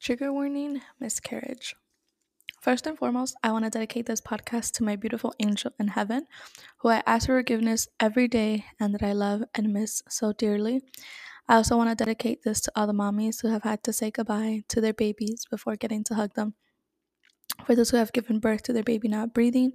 [0.00, 1.76] Trigger warning miscarriage.
[2.62, 6.26] First and foremost, I want to dedicate this podcast to my beautiful angel in heaven,
[6.78, 10.80] who I ask for forgiveness every day and that I love and miss so dearly.
[11.50, 14.10] I also want to dedicate this to all the mommies who have had to say
[14.10, 16.54] goodbye to their babies before getting to hug them.
[17.66, 19.72] For those who have given birth to their baby not breathing,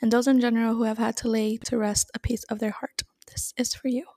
[0.00, 2.70] and those in general who have had to lay to rest a piece of their
[2.70, 3.02] heart.
[3.26, 4.15] This is for you.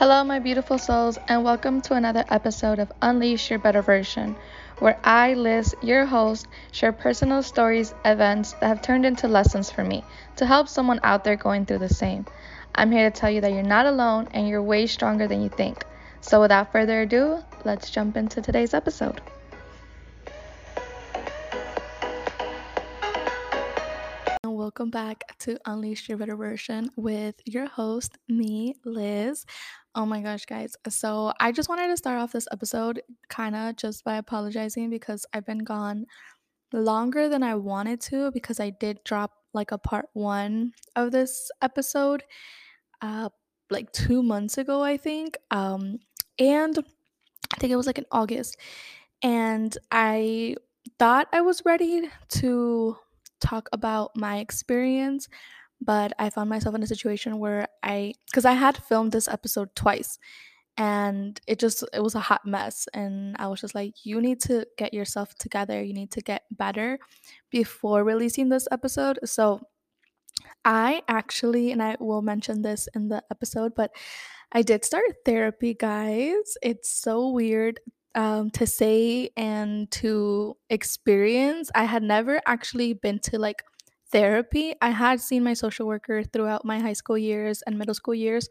[0.00, 4.34] Hello, my beautiful souls, and welcome to another episode of Unleash Your Better Version,
[4.78, 9.84] where I, Liz, your host, share personal stories, events that have turned into lessons for
[9.84, 10.02] me
[10.36, 12.24] to help someone out there going through the same.
[12.74, 15.50] I'm here to tell you that you're not alone and you're way stronger than you
[15.50, 15.84] think.
[16.22, 19.20] So, without further ado, let's jump into today's episode.
[24.70, 29.44] welcome back to Unleash Your Better Version with your host, me, Liz.
[29.94, 30.74] Oh my gosh, guys.
[30.88, 35.26] So, I just wanted to start off this episode kind of just by apologizing because
[35.34, 36.06] I've been gone
[36.72, 41.50] longer than I wanted to because I did drop like a part one of this
[41.62, 42.22] episode
[43.02, 43.28] uh
[43.70, 45.36] like two months ago, I think.
[45.50, 45.98] Um,
[46.38, 46.78] and
[47.54, 48.56] I think it was like in August.
[49.22, 50.56] And I
[50.98, 52.96] thought I was ready to
[53.40, 55.28] talk about my experience,
[55.80, 59.74] but I found myself in a situation where I, because I had filmed this episode
[59.74, 60.18] twice
[60.76, 62.86] and it just, it was a hot mess.
[62.94, 65.82] And I was just like, you need to get yourself together.
[65.82, 66.98] You need to get better
[67.50, 69.18] before releasing this episode.
[69.24, 69.60] So
[70.64, 73.90] I actually, and I will mention this in the episode, but
[74.52, 76.56] I did start therapy, guys.
[76.62, 77.80] It's so weird
[78.14, 81.70] um, to say and to experience.
[81.74, 83.62] I had never actually been to like
[84.12, 84.74] therapy.
[84.80, 88.48] I had seen my social worker throughout my high school years and middle school years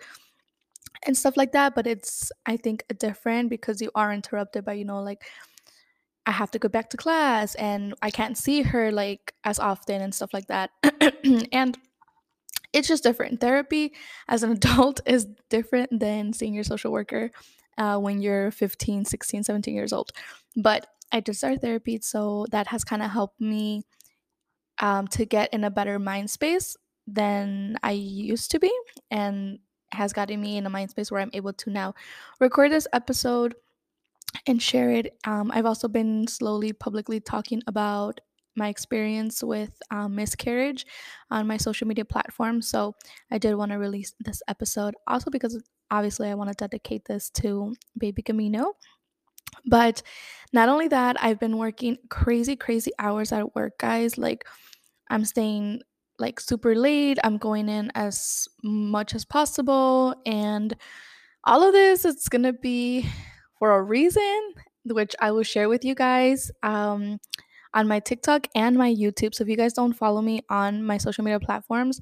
[1.06, 4.86] and stuff like that, but it's, I think, different because you are interrupted by, you
[4.86, 5.24] know, like,
[6.26, 10.02] I have to go back to class and I can't see her like as often
[10.02, 10.70] and stuff like that.
[11.52, 11.78] and
[12.72, 13.42] it's just different.
[13.42, 13.94] Therapy
[14.28, 17.32] as an adult is different than seeing your social worker
[17.78, 20.12] uh, when you're 15, 16, 17 years old.
[20.56, 23.84] But I did start therapy, so that has kind of helped me
[24.80, 26.76] um, to get in a better mind space
[27.08, 28.72] than I used to be,
[29.12, 29.60] and
[29.92, 31.94] has gotten me in a mind space where I'm able to now
[32.40, 33.56] record this episode
[34.46, 35.18] and share it.
[35.26, 38.22] Um, I've also been slowly publicly talking about
[38.56, 40.86] my experience with um, miscarriage
[41.32, 42.62] on my social media platform.
[42.62, 42.96] So
[43.32, 45.62] I did want to release this episode also because
[45.92, 48.74] obviously I want to dedicate this to baby Camino.
[49.66, 50.02] But
[50.54, 54.18] not only that, I've been working crazy, crazy hours at work, guys.
[54.18, 54.46] Like
[55.10, 55.82] I'm staying
[56.18, 57.20] like super late.
[57.24, 60.16] I'm going in as much as possible.
[60.26, 60.76] And
[61.44, 63.08] all of this, it's going to be
[63.58, 64.54] for a reason,
[64.86, 66.52] which I will share with you guys.
[66.64, 67.20] Um,
[67.74, 69.36] on my TikTok and my YouTube.
[69.36, 72.00] So if you guys don't follow me on my social media platforms,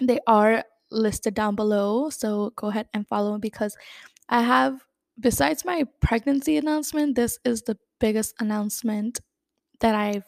[0.00, 2.10] they are listed down below.
[2.10, 3.76] So go ahead and follow me because
[4.28, 4.84] I have,
[5.20, 9.20] besides my pregnancy announcement, this is the biggest announcement
[9.80, 10.22] that I'm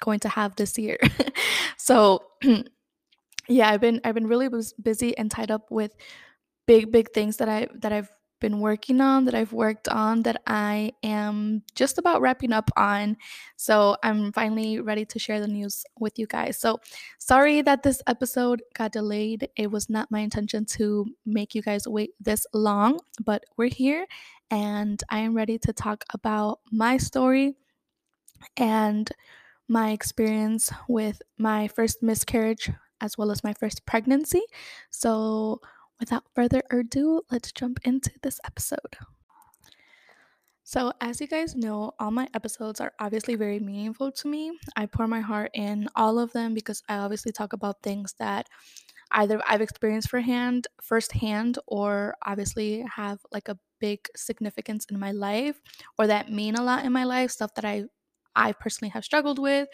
[0.00, 0.98] going to have this year.
[1.76, 2.22] so
[3.48, 4.48] yeah, I've been I've been really
[4.82, 5.92] busy and tied up with
[6.66, 10.42] big big things that I that I've been working on, that I've worked on, that
[10.46, 13.16] I am just about wrapping up on.
[13.56, 16.58] So I'm finally ready to share the news with you guys.
[16.58, 16.78] So
[17.18, 19.48] sorry that this episode got delayed.
[19.56, 24.06] It was not my intention to make you guys wait this long, but we're here
[24.50, 27.54] and I am ready to talk about my story
[28.56, 29.10] and
[29.68, 32.70] my experience with my first miscarriage
[33.00, 34.42] as well as my first pregnancy.
[34.90, 35.60] So
[36.00, 38.96] without further ado, let's jump into this episode.
[40.68, 44.50] So, as you guys know, all my episodes are obviously very meaningful to me.
[44.76, 48.48] I pour my heart in all of them because I obviously talk about things that
[49.12, 55.12] either I've experienced for hand firsthand or obviously have like a big significance in my
[55.12, 55.60] life
[55.98, 57.84] or that mean a lot in my life, stuff that I
[58.38, 59.66] I personally have struggled with,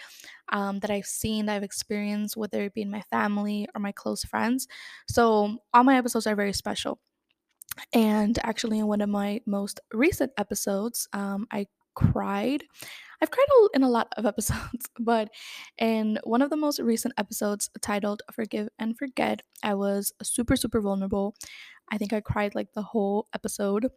[0.53, 3.91] um, that I've seen, that I've experienced, whether it be in my family or my
[3.91, 4.69] close friends.
[5.09, 7.01] So all my episodes are very special.
[7.93, 12.65] And actually, in one of my most recent episodes, um, I cried.
[13.21, 15.31] I've cried in a lot of episodes, but
[15.79, 20.81] in one of the most recent episodes titled Forgive and Forget, I was super, super
[20.81, 21.35] vulnerable.
[21.91, 23.91] I think I cried like the whole episode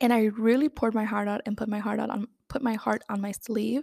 [0.00, 2.74] and I really poured my heart out and put my heart out on put my
[2.74, 3.82] heart on my sleeve.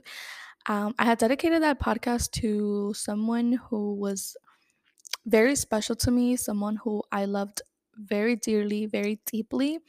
[0.68, 4.38] Um, I had dedicated that podcast to someone who was
[5.26, 7.62] very special to me, someone who I loved
[7.96, 9.80] very dearly, very deeply,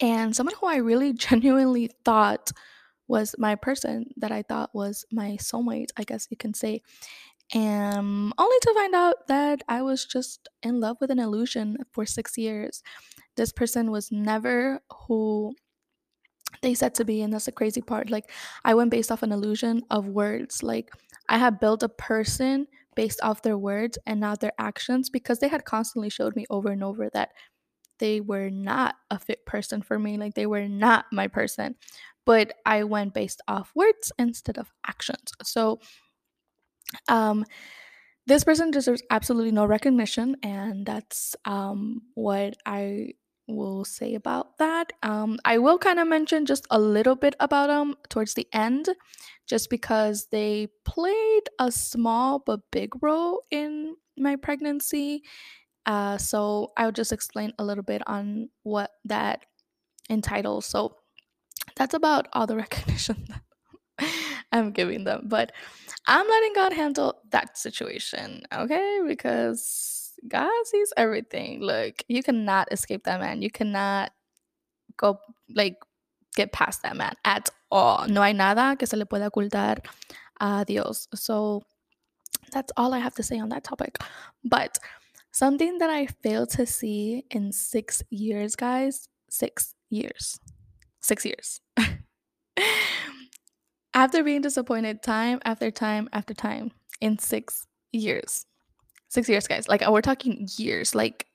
[0.00, 2.52] and someone who I really genuinely thought
[3.08, 6.80] was my person that I thought was my soulmate, I guess you can say.
[7.52, 12.06] And only to find out that I was just in love with an illusion for
[12.06, 12.82] six years.
[13.36, 15.54] This person was never who
[16.62, 18.10] they said to be, and that's the crazy part.
[18.10, 18.30] Like,
[18.64, 20.62] I went based off an illusion of words.
[20.62, 20.90] Like,
[21.28, 22.66] I had built a person
[22.96, 26.70] based off their words and not their actions because they had constantly showed me over
[26.70, 27.30] and over that
[27.98, 30.18] they were not a fit person for me.
[30.18, 31.76] Like, they were not my person.
[32.26, 35.32] But I went based off words instead of actions.
[35.42, 35.80] So,
[37.08, 37.44] um,
[38.26, 43.14] this person deserves absolutely no recognition, and that's um, what I
[43.48, 44.92] will say about that.
[45.02, 48.88] Um, I will kind of mention just a little bit about them towards the end,
[49.48, 55.22] just because they played a small but big role in my pregnancy.
[55.86, 59.44] Uh, so I'll just explain a little bit on what that
[60.10, 60.66] entitles.
[60.66, 60.96] So
[61.76, 63.28] that's about all the recognition
[64.52, 65.22] I'm giving them.
[65.24, 65.52] But
[66.06, 69.00] I'm letting God handle that situation, okay?
[69.06, 71.60] Because God sees everything.
[71.60, 73.42] Look, you cannot escape that man.
[73.42, 74.12] You cannot
[74.96, 75.20] go,
[75.54, 75.76] like,
[76.36, 78.06] get past that man at all.
[78.08, 79.78] No hay nada que se le pueda ocultar
[80.40, 81.08] a Dios.
[81.14, 81.62] So
[82.52, 83.98] that's all I have to say on that topic.
[84.44, 84.78] But
[85.32, 90.40] something that I failed to see in six years, guys, six years,
[91.00, 91.60] six years.
[93.94, 98.46] after being disappointed time after time after time in six years.
[99.08, 99.68] Six years, guys.
[99.68, 101.26] Like, we're talking years, like,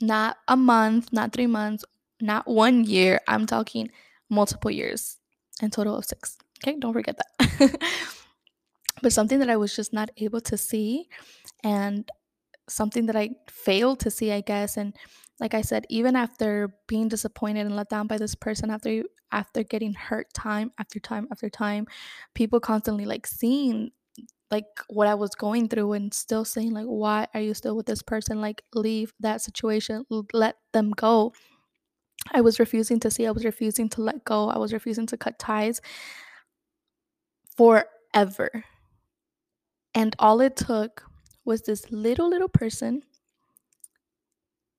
[0.00, 1.84] not a month, not three months,
[2.20, 3.20] not one year.
[3.26, 3.90] I'm talking
[4.28, 5.18] multiple years
[5.60, 6.36] and total of six.
[6.62, 7.78] Okay, don't forget that.
[9.02, 11.08] but something that I was just not able to see
[11.64, 12.10] and
[12.68, 14.76] something that I failed to see, I guess.
[14.76, 14.94] And
[15.42, 19.02] like I said, even after being disappointed and let down by this person, after
[19.32, 21.88] after getting hurt time after time after time,
[22.32, 23.90] people constantly like seeing
[24.52, 27.86] like what I was going through and still saying like why are you still with
[27.86, 28.40] this person?
[28.40, 30.06] Like leave that situation.
[30.32, 31.32] Let them go.
[32.30, 33.26] I was refusing to see.
[33.26, 34.48] I was refusing to let go.
[34.48, 35.80] I was refusing to cut ties
[37.56, 38.64] forever.
[39.92, 41.02] And all it took
[41.44, 43.02] was this little little person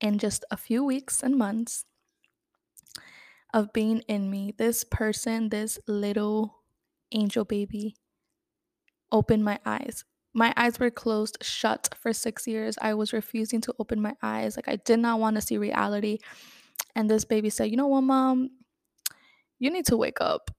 [0.03, 1.85] in just a few weeks and months
[3.53, 6.63] of being in me, this person, this little
[7.13, 7.95] angel baby,
[9.11, 10.03] opened my eyes.
[10.33, 12.75] My eyes were closed shut for six years.
[12.81, 14.57] I was refusing to open my eyes.
[14.57, 16.17] Like, I did not want to see reality.
[16.95, 18.49] And this baby said, You know what, mom?
[19.59, 20.51] You need to wake up.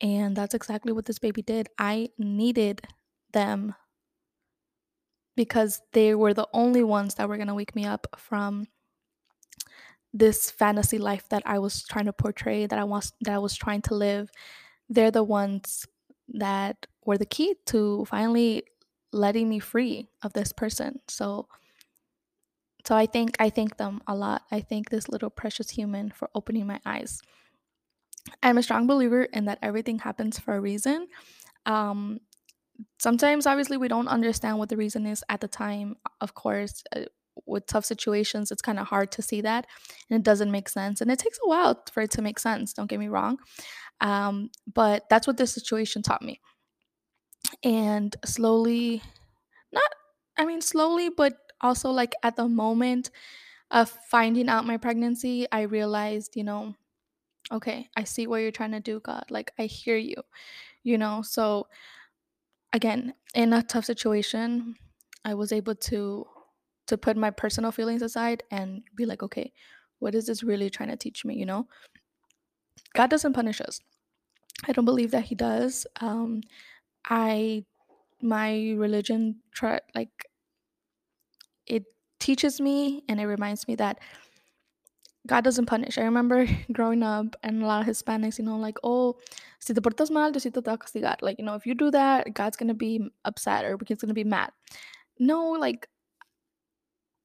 [0.00, 1.68] And that's exactly what this baby did.
[1.78, 2.82] I needed
[3.32, 3.74] them
[5.34, 8.66] because they were the only ones that were going to wake me up from
[10.12, 13.56] this fantasy life that I was trying to portray, that I was that I was
[13.56, 14.30] trying to live,
[14.88, 15.86] they're the ones
[16.28, 18.64] that were the key to finally
[19.12, 21.00] letting me free of this person.
[21.08, 21.48] So
[22.84, 24.42] so I think I thank them a lot.
[24.50, 27.20] I thank this little precious human for opening my eyes.
[28.42, 31.08] I'm a strong believer in that everything happens for a reason.
[31.66, 32.20] Um,
[32.98, 35.96] sometimes, obviously, we don't understand what the reason is at the time.
[36.20, 37.02] Of course, uh,
[37.46, 39.66] with tough situations, it's kind of hard to see that
[40.08, 41.00] and it doesn't make sense.
[41.00, 43.38] And it takes a while for it to make sense, don't get me wrong.
[44.00, 46.40] Um, but that's what this situation taught me.
[47.62, 49.02] And slowly,
[49.72, 49.90] not,
[50.36, 53.10] I mean, slowly, but also like at the moment
[53.70, 56.74] of finding out my pregnancy, I realized, you know,
[57.50, 59.24] okay, I see what you're trying to do, God.
[59.30, 60.16] Like, I hear you,
[60.82, 61.22] you know?
[61.22, 61.66] So,
[62.72, 64.76] again, in a tough situation,
[65.24, 66.26] I was able to
[66.86, 69.52] to put my personal feelings aside and be like, okay,
[69.98, 71.36] what is this really trying to teach me?
[71.36, 71.66] You know,
[72.94, 73.80] God doesn't punish us.
[74.66, 75.86] I don't believe that He does.
[76.00, 76.42] Um,
[77.08, 77.64] I,
[78.20, 80.10] my religion, try like
[81.66, 81.84] it
[82.20, 83.98] teaches me and it reminds me that
[85.26, 85.98] God doesn't punish.
[85.98, 89.16] I remember growing up and a lot of Hispanics, you know, like, oh,
[89.60, 91.16] si te portas mal, Diosito te va a castigar.
[91.22, 94.24] Like, you know, if you do that, God's gonna be upset or He's gonna be
[94.24, 94.50] mad.
[95.18, 95.88] No, like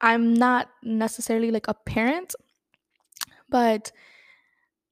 [0.00, 2.34] I'm not necessarily like a parent,
[3.48, 3.92] but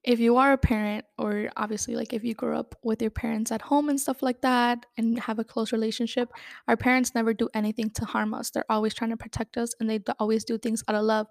[0.03, 3.51] if you are a parent, or obviously, like if you grew up with your parents
[3.51, 6.31] at home and stuff like that and have a close relationship,
[6.67, 8.49] our parents never do anything to harm us.
[8.51, 11.27] They're always trying to protect us and they always do things out of love.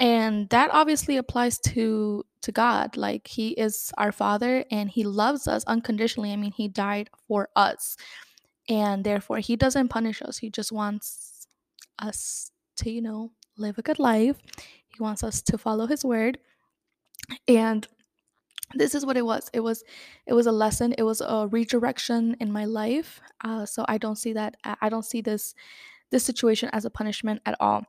[0.00, 2.96] and that obviously applies to to God.
[2.96, 6.32] Like he is our father and he loves us unconditionally.
[6.32, 7.96] I mean, he died for us.
[8.70, 10.38] And therefore, he doesn't punish us.
[10.38, 11.48] He just wants
[12.00, 12.51] us
[12.82, 14.36] to, you know, live a good life.
[14.88, 16.38] He wants us to follow his word.
[17.48, 17.86] And
[18.74, 19.50] this is what it was.
[19.52, 19.84] It was
[20.26, 20.94] it was a lesson.
[20.96, 23.20] It was a redirection in my life.
[23.44, 25.54] Uh, so I don't see that I don't see this
[26.10, 27.84] this situation as a punishment at all.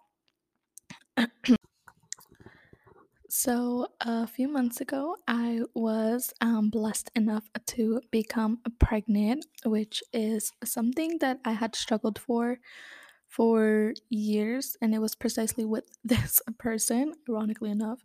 [3.35, 10.51] So, a few months ago, I was um, blessed enough to become pregnant, which is
[10.63, 12.59] something that I had struggled for
[13.35, 18.03] for years, and it was precisely with this person, ironically enough.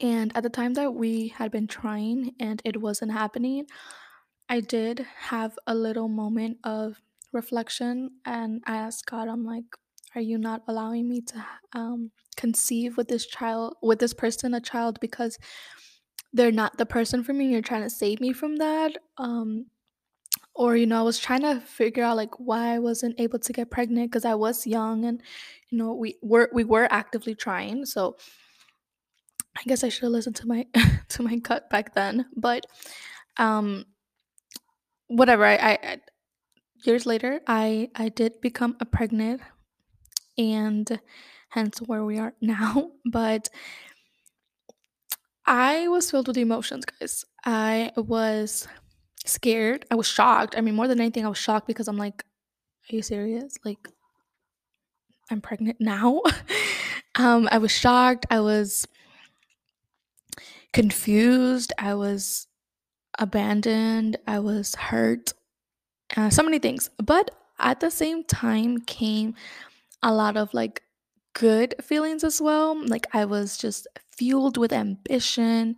[0.00, 3.66] And at the time that we had been trying and it wasn't happening,
[4.48, 7.00] I did have a little moment of
[7.32, 9.64] reflection and I asked God, I'm like,
[10.14, 14.60] are you not allowing me to um, conceive with this child, with this person, a
[14.60, 15.38] child, because
[16.32, 17.50] they're not the person for me?
[17.50, 18.98] You're trying to save me from that.
[19.16, 19.66] Um,
[20.54, 23.52] or, you know, I was trying to figure out like why I wasn't able to
[23.52, 25.22] get pregnant because I was young and,
[25.70, 27.86] you know, we were we were actively trying.
[27.86, 28.16] So
[29.56, 30.66] I guess I should have listened to my
[31.08, 32.26] to my gut back then.
[32.36, 32.66] But
[33.38, 33.86] um
[35.08, 36.00] whatever I, I, I
[36.84, 39.40] years later i i did become a pregnant
[40.38, 41.00] and
[41.50, 43.48] hence where we are now but
[45.46, 48.66] i was filled with emotions guys i was
[49.26, 49.84] scared.
[49.90, 50.54] I was shocked.
[50.56, 52.24] I mean more than anything i was shocked because i'm like
[52.90, 53.56] are you serious?
[53.64, 53.88] Like
[55.30, 56.22] i'm pregnant now?
[57.14, 58.24] Um i was shocked.
[58.30, 58.86] I was
[60.72, 61.72] confused.
[61.78, 62.46] I was
[63.18, 64.16] abandoned.
[64.26, 65.32] I was hurt.
[66.16, 66.90] Uh, so many things.
[66.98, 69.34] But at the same time came
[70.02, 70.82] a lot of like
[71.34, 72.76] good feelings as well.
[72.86, 73.86] Like I was just
[74.16, 75.76] fueled with ambition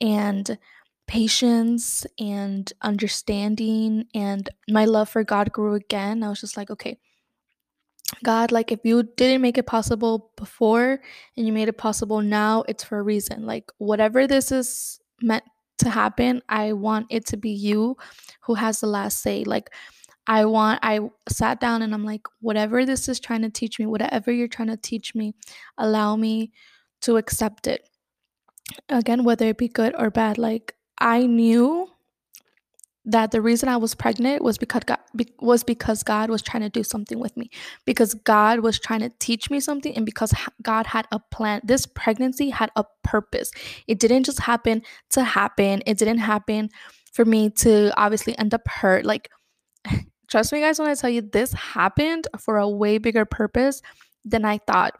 [0.00, 0.58] and
[1.08, 6.22] patience and understanding and my love for God grew again.
[6.22, 6.98] I was just like, okay,
[8.22, 11.00] God, like if you didn't make it possible before
[11.36, 13.46] and you made it possible now, it's for a reason.
[13.46, 15.44] Like whatever this is meant
[15.78, 17.96] to happen, I want it to be you
[18.42, 19.44] who has the last say.
[19.44, 19.70] Like
[20.26, 23.86] I want, I sat down and I'm like, whatever this is trying to teach me,
[23.86, 25.34] whatever you're trying to teach me,
[25.78, 26.52] allow me
[27.02, 27.88] to accept it.
[28.90, 31.88] Again, whether it be good or bad, like I knew
[33.04, 34.98] that the reason I was pregnant was because God,
[35.40, 37.50] was because God was trying to do something with me,
[37.86, 41.62] because God was trying to teach me something, and because God had a plan.
[41.64, 43.50] This pregnancy had a purpose.
[43.86, 45.82] It didn't just happen to happen.
[45.86, 46.68] It didn't happen
[47.12, 49.06] for me to obviously end up hurt.
[49.06, 49.30] Like
[50.28, 53.80] Trust me, guys, when I tell you this happened for a way bigger purpose
[54.24, 54.98] than I thought.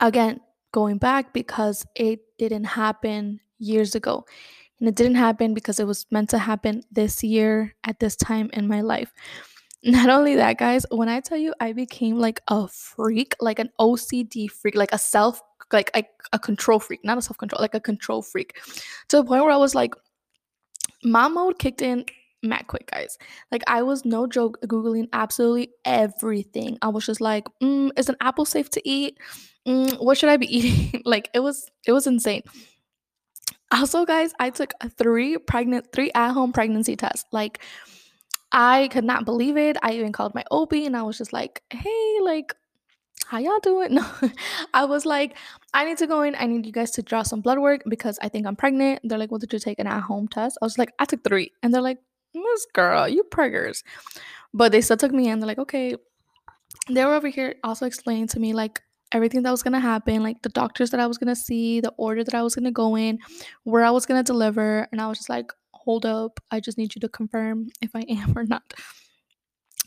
[0.00, 0.40] Again,
[0.72, 4.24] going back because it didn't happen years ago.
[4.82, 8.50] And it didn't happen because it was meant to happen this year at this time
[8.52, 9.12] in my life.
[9.84, 13.70] Not only that, guys, when I tell you I became like a freak, like an
[13.78, 15.40] OCD freak, like a self,
[15.72, 18.60] like a, a control freak, not a self control, like a control freak,
[19.06, 19.94] to the point where I was like,
[21.04, 22.04] mom mode kicked in
[22.42, 23.18] mad quick, guys.
[23.52, 26.76] Like I was no joke googling absolutely everything.
[26.82, 29.16] I was just like, mm, is an apple safe to eat?
[29.64, 31.02] Mm, what should I be eating?
[31.04, 32.42] like it was it was insane.
[33.72, 37.24] Also, guys, I took three pregnant three at home pregnancy tests.
[37.32, 37.60] Like
[38.52, 39.76] I could not believe it.
[39.82, 42.54] I even called my OB and I was just like, hey, like
[43.26, 43.94] how y'all doing?
[43.94, 44.06] No,
[44.74, 45.38] I was like,
[45.72, 46.34] I need to go in.
[46.38, 49.00] I need you guys to draw some blood work because I think I'm pregnant.
[49.04, 50.58] They're like, what did you take an at home test?
[50.60, 51.50] I was like, I took three.
[51.62, 51.98] And they're like,
[52.34, 53.82] this girl, you preggers.
[54.52, 55.40] But they still took me in.
[55.40, 55.96] They're like, okay.
[56.90, 60.42] They were over here also explaining to me like everything that was gonna happen, like
[60.42, 63.18] the doctors that I was gonna see, the order that I was gonna go in,
[63.64, 64.88] where I was gonna deliver.
[64.92, 68.04] And I was just like, hold up, I just need you to confirm if I
[68.08, 68.74] am or not.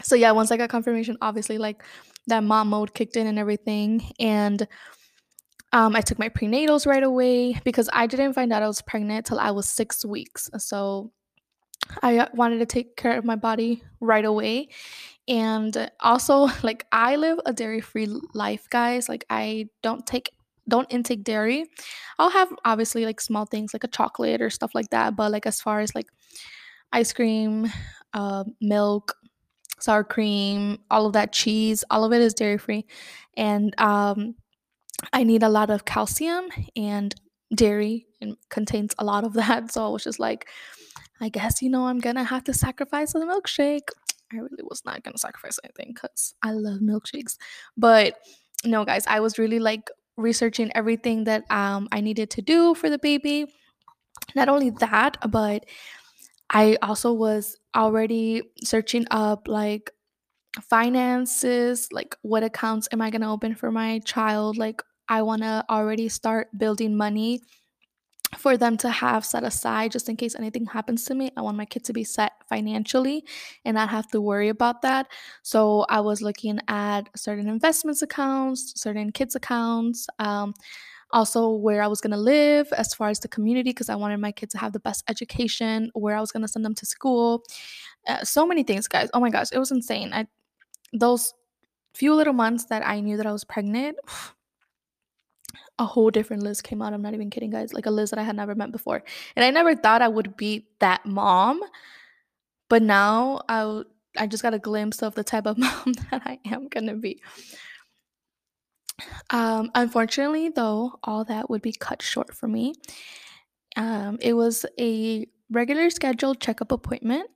[0.03, 1.84] So yeah, once I got confirmation, obviously like
[2.27, 4.01] that mom mode kicked in and everything.
[4.20, 4.67] And
[5.72, 9.25] um, I took my prenatals right away because I didn't find out I was pregnant
[9.25, 10.50] till I was six weeks.
[10.58, 11.12] So
[12.01, 14.70] I wanted to take care of my body right away.
[15.27, 19.10] And also, like, I live a dairy free life, guys.
[19.10, 20.32] Like, I don't take
[20.67, 21.65] don't intake dairy.
[22.17, 25.46] I'll have obviously like small things like a chocolate or stuff like that, but like
[25.46, 26.08] as far as like
[26.91, 27.72] ice cream,
[28.13, 29.15] uh, milk,
[29.79, 32.86] sour cream, all of that cheese, all of it is dairy free,
[33.38, 34.36] and um,
[35.13, 37.13] I need a lot of calcium and
[37.55, 38.08] dairy
[38.50, 39.72] contains a lot of that.
[39.72, 40.48] So I was just like,
[41.22, 43.89] I guess, you know, I'm gonna have to sacrifice a milkshake.
[44.36, 47.38] I really was not gonna sacrifice anything because I love milkshakes.
[47.77, 48.18] But
[48.63, 52.89] no, guys, I was really like researching everything that um, I needed to do for
[52.89, 53.48] the baby.
[54.36, 55.65] Not only that, but
[56.50, 59.92] I also was already searching up like
[60.62, 64.58] finances, like what accounts am I to open for my child?
[64.58, 67.42] Like, I want to already start building money
[68.38, 71.32] for them to have set aside just in case anything happens to me.
[71.38, 73.25] I want my kid to be set financially
[73.63, 75.08] and not have to worry about that.
[75.44, 80.54] So I was looking at certain investments accounts, certain kids accounts, um,
[81.12, 84.18] also where I was going to live as far as the community because I wanted
[84.18, 86.86] my kids to have the best education, where I was going to send them to
[86.86, 87.44] school.
[88.08, 89.10] Uh, so many things, guys.
[89.13, 90.12] Oh my gosh, it was insane.
[90.13, 90.27] I
[90.94, 91.34] those
[91.94, 93.98] few little months that I knew that I was pregnant,
[95.80, 96.94] a whole different Liz came out.
[96.94, 97.74] I'm not even kidding, guys.
[97.74, 99.04] Like a Liz that I had never met before.
[99.36, 101.62] And I never thought I would be that mom.
[102.70, 103.84] But now I
[104.18, 106.96] I just got a glimpse of the type of mom that I am going to
[106.96, 107.22] be.
[109.30, 112.74] Um, unfortunately, though, all that would be cut short for me.
[113.76, 117.30] Um, it was a regular scheduled checkup appointment,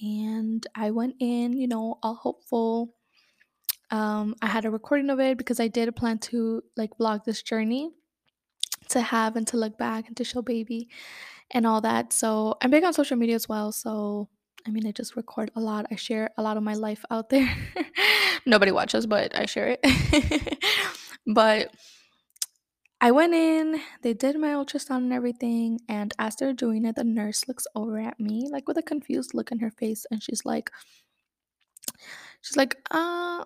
[0.00, 2.94] and I went in, you know, all hopeful.
[3.92, 7.42] Um, I had a recording of it because I did plan to like vlog this
[7.42, 7.90] journey
[8.88, 10.88] to have and to look back and to show baby
[11.50, 12.12] and all that.
[12.12, 13.70] So I'm big on social media as well.
[13.70, 14.28] So
[14.66, 15.86] I mean, I just record a lot.
[15.90, 17.54] I share a lot of my life out there.
[18.46, 20.58] Nobody watches, but I share it.
[21.26, 21.74] but
[23.00, 25.80] I went in, they did my ultrasound and everything.
[25.88, 29.34] And as they're doing it, the nurse looks over at me, like with a confused
[29.34, 30.06] look in her face.
[30.10, 30.70] And she's like,
[32.40, 33.44] she's like, uh,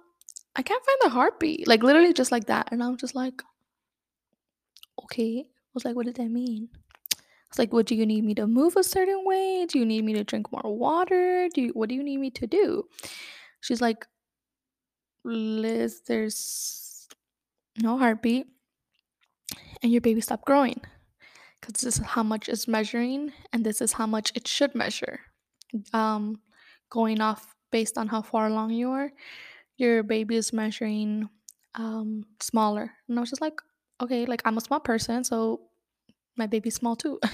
[0.56, 1.68] I can't find the heartbeat.
[1.68, 2.68] Like literally just like that.
[2.72, 3.42] And I'm just like,
[5.04, 5.44] okay.
[5.46, 6.70] I was like, what did that mean?
[7.48, 9.66] It's like, what do you need me to move a certain way?
[9.68, 11.48] Do you need me to drink more water?
[11.54, 12.84] Do you, what do you need me to do?
[13.60, 14.06] She's like,
[15.24, 17.08] Liz, there's
[17.78, 18.46] no heartbeat,
[19.82, 20.80] and your baby stopped growing.
[21.60, 25.20] Because this is how much it's measuring, and this is how much it should measure.
[25.92, 26.40] Um,
[26.90, 29.10] going off based on how far along you are,
[29.76, 31.28] your baby is measuring
[31.74, 32.92] um smaller.
[33.08, 33.60] And I was just like,
[34.02, 35.60] okay, like I'm a small person, so
[36.36, 37.18] my baby's small too.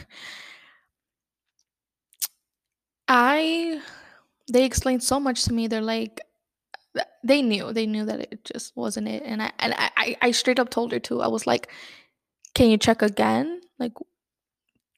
[3.09, 3.81] I
[4.53, 5.67] they explained so much to me.
[5.67, 6.21] They're like
[7.25, 7.73] they knew.
[7.73, 9.23] They knew that it just wasn't it.
[9.25, 11.23] And I and I, I straight up told her too.
[11.23, 11.71] I was like,
[12.55, 13.61] Can you check again?
[13.79, 13.93] Like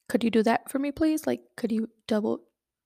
[0.07, 1.25] could you do that for me, please?
[1.25, 2.41] Like, could you double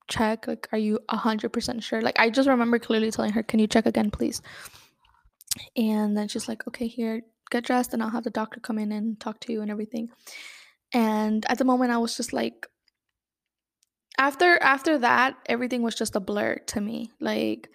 [0.09, 0.47] check?
[0.47, 2.01] Like, are you a hundred percent sure?
[2.01, 4.41] Like I just remember clearly telling her, Can you check again, please?
[5.75, 8.91] And then she's like, Okay, here, get dressed and I'll have the doctor come in
[8.91, 10.09] and talk to you and everything.
[10.93, 12.67] And at the moment I was just like
[14.17, 17.11] after after that, everything was just a blur to me.
[17.19, 17.69] Like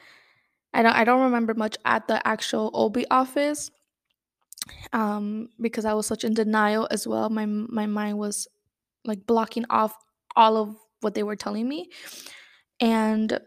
[0.72, 3.70] I don't I don't remember much at the actual OB office
[4.92, 7.30] um because I was such in denial as well.
[7.30, 8.48] My my mind was
[9.04, 9.96] like blocking off
[10.36, 11.90] all of what they were telling me.
[12.80, 13.38] And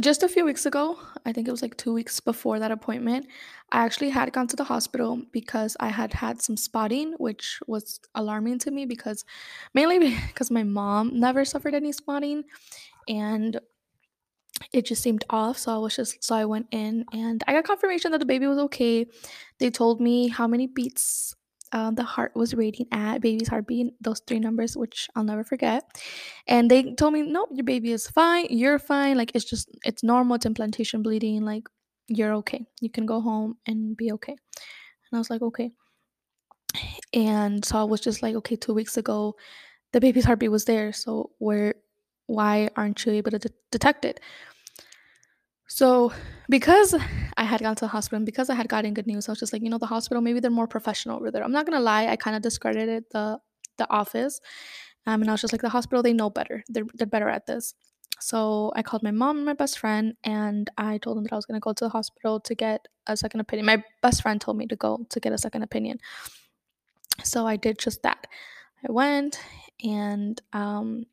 [0.00, 3.26] just a few weeks ago, I think it was like two weeks before that appointment,
[3.70, 8.00] I actually had gone to the hospital because I had had some spotting, which was
[8.14, 9.24] alarming to me because
[9.72, 12.42] mainly because my mom never suffered any spotting
[13.08, 13.60] and
[14.72, 15.58] it just seemed off.
[15.58, 18.46] So I was just, so I went in and I got confirmation that the baby
[18.46, 19.06] was okay.
[19.58, 21.36] They told me how many beats
[21.74, 25.82] um, the heart was rating at, baby's heartbeat, those three numbers, which I'll never forget.
[26.46, 28.46] And they told me, nope, your baby is fine.
[28.48, 29.18] You're fine.
[29.18, 30.36] Like, it's just, it's normal.
[30.36, 31.44] It's implantation bleeding.
[31.44, 31.64] Like,
[32.06, 32.64] you're okay.
[32.80, 34.32] You can go home and be okay.
[34.32, 35.72] And I was like, okay.
[37.12, 39.34] And so I was just like, okay, two weeks ago,
[39.92, 40.92] the baby's heartbeat was there.
[40.92, 41.74] So where,
[42.26, 44.20] why aren't you able to de- detect it?
[45.74, 46.12] So,
[46.48, 46.94] because
[47.36, 49.40] I had gone to the hospital and because I had gotten good news, I was
[49.40, 51.42] just like, you know, the hospital, maybe they're more professional over there.
[51.42, 53.40] I'm not gonna lie, I kind of discredited the
[53.78, 54.40] the office.
[55.04, 56.62] Um, and I was just like, the hospital, they know better.
[56.68, 57.74] They're they're better at this.
[58.20, 61.36] So I called my mom and my best friend and I told them that I
[61.36, 63.66] was gonna go to the hospital to get a second opinion.
[63.66, 65.98] My best friend told me to go to get a second opinion.
[67.24, 68.28] So I did just that.
[68.88, 69.40] I went
[69.82, 71.06] and um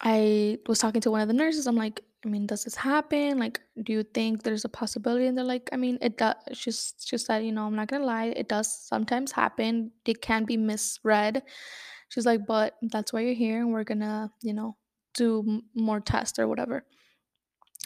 [0.00, 1.66] I was talking to one of the nurses.
[1.66, 3.38] I'm like, I mean, does this happen?
[3.38, 5.26] Like, do you think there's a possibility?
[5.26, 6.34] And they're like, I mean, it does.
[6.52, 9.92] She's she said, you know, I'm not gonna lie, it does sometimes happen.
[10.06, 11.42] It can be misread.
[12.08, 14.76] She's like, but that's why you're here, and we're gonna, you know,
[15.14, 16.84] do m- more tests or whatever.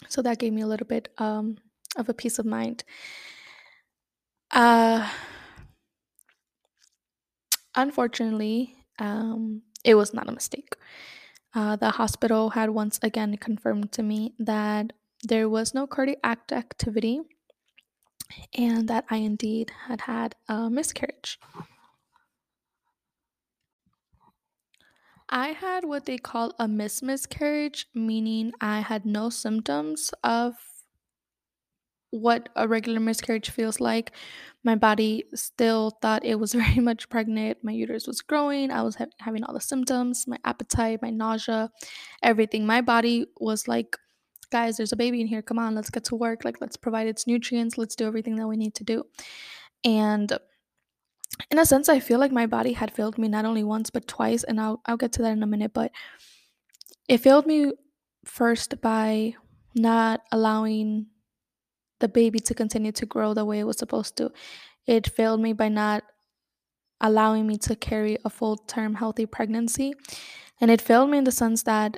[0.09, 1.57] So that gave me a little bit um
[1.97, 2.83] of a peace of mind.
[4.51, 5.07] Uh,
[7.75, 10.75] unfortunately, um, it was not a mistake.
[11.53, 17.21] Uh, the hospital had once again confirmed to me that there was no cardiac activity
[18.53, 21.39] and that I indeed had had a miscarriage.
[25.29, 30.55] I had what they call a missed miscarriage, meaning I had no symptoms of
[32.11, 34.11] what a regular miscarriage feels like.
[34.63, 37.59] My body still thought it was very much pregnant.
[37.63, 38.71] My uterus was growing.
[38.71, 41.71] I was ha- having all the symptoms, my appetite, my nausea,
[42.23, 42.65] everything.
[42.65, 43.95] My body was like,
[44.51, 45.41] guys, there's a baby in here.
[45.41, 46.43] Come on, let's get to work.
[46.43, 47.77] Like, let's provide its nutrients.
[47.77, 49.03] Let's do everything that we need to do.
[49.83, 50.31] And
[51.51, 54.07] in a sense, I feel like my body had failed me not only once, but
[54.07, 54.43] twice.
[54.43, 55.73] And I'll, I'll get to that in a minute.
[55.73, 55.91] But
[57.07, 57.71] it failed me
[58.25, 59.35] first by
[59.75, 61.07] not allowing
[61.99, 64.31] the baby to continue to grow the way it was supposed to.
[64.85, 66.03] It failed me by not
[67.01, 69.93] allowing me to carry a full term healthy pregnancy.
[70.61, 71.97] And it failed me in the sense that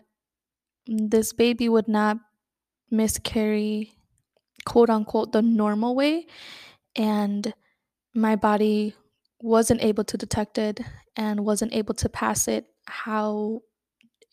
[0.85, 2.17] this baby would not
[2.89, 3.93] miscarry,
[4.65, 6.27] quote unquote, the normal way.
[6.95, 7.53] And
[8.13, 8.95] my body
[9.41, 10.81] wasn't able to detect it
[11.15, 13.61] and wasn't able to pass it how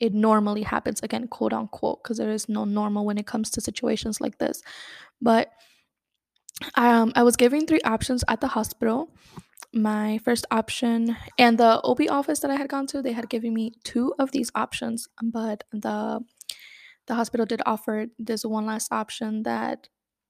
[0.00, 3.60] it normally happens again quote unquote because there is no normal when it comes to
[3.60, 4.62] situations like this
[5.20, 5.52] but
[6.74, 9.10] um, I was given three options at the hospital.
[9.72, 13.52] My first option and the OB office that I had gone to, they had given
[13.52, 16.20] me two of these options, but the
[17.06, 19.88] the hospital did offer this one last option that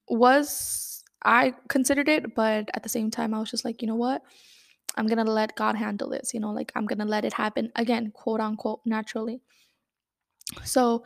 [0.09, 3.97] was I considered it, but at the same time I was just like, you know
[3.97, 4.23] what?
[4.99, 8.11] I'm gonna let God handle this, you know, like I'm gonna let it happen again,
[8.11, 9.41] quote unquote, naturally.
[10.65, 11.05] So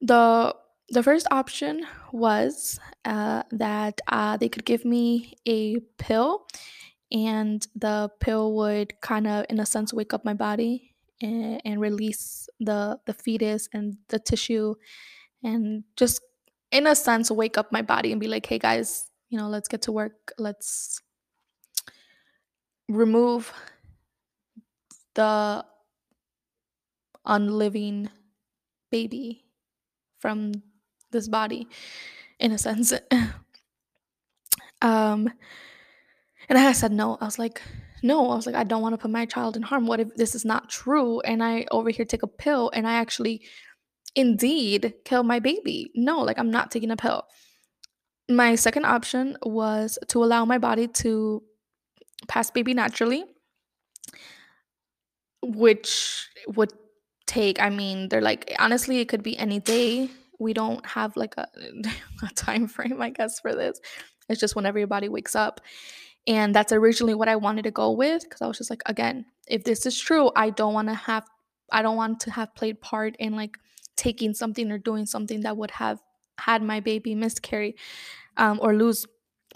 [0.00, 0.54] the
[0.88, 6.46] the first option was uh, that uh, they could give me a pill,
[7.10, 11.80] and the pill would kind of, in a sense, wake up my body and, and
[11.80, 14.74] release the the fetus and the tissue,
[15.42, 16.20] and just
[16.70, 19.68] in a sense wake up my body and be like, "Hey guys, you know, let's
[19.68, 20.32] get to work.
[20.38, 21.00] Let's
[22.88, 23.52] remove
[25.14, 25.64] the
[27.24, 28.08] unliving
[28.90, 29.44] baby
[30.18, 30.52] from
[31.10, 31.68] this body
[32.38, 32.92] in a sense.
[34.84, 35.32] Um
[36.48, 37.16] and i said no.
[37.20, 37.62] I was like
[38.02, 38.30] no.
[38.30, 39.86] I was like i don't want to put my child in harm.
[39.86, 41.20] What if this is not true?
[41.20, 43.42] And i over here take a pill and i actually
[44.16, 45.92] indeed kill my baby.
[45.94, 47.22] No like i'm not taking a pill.
[48.28, 51.44] My second option was to allow my body to
[52.28, 53.24] pass baby naturally
[55.42, 56.72] which would
[57.26, 60.08] take i mean they're like honestly it could be any day.
[60.38, 61.46] We don't have like a,
[62.22, 63.80] a time frame i guess for this.
[64.28, 65.60] It's just when everybody wakes up.
[66.26, 69.24] And that's originally what i wanted to go with because i was just like again
[69.48, 71.26] if this is true i don't want to have
[71.72, 73.58] i don't want to have played part in like
[73.96, 76.00] taking something or doing something that would have
[76.38, 77.74] had my baby miscarry
[78.36, 79.06] um, or lose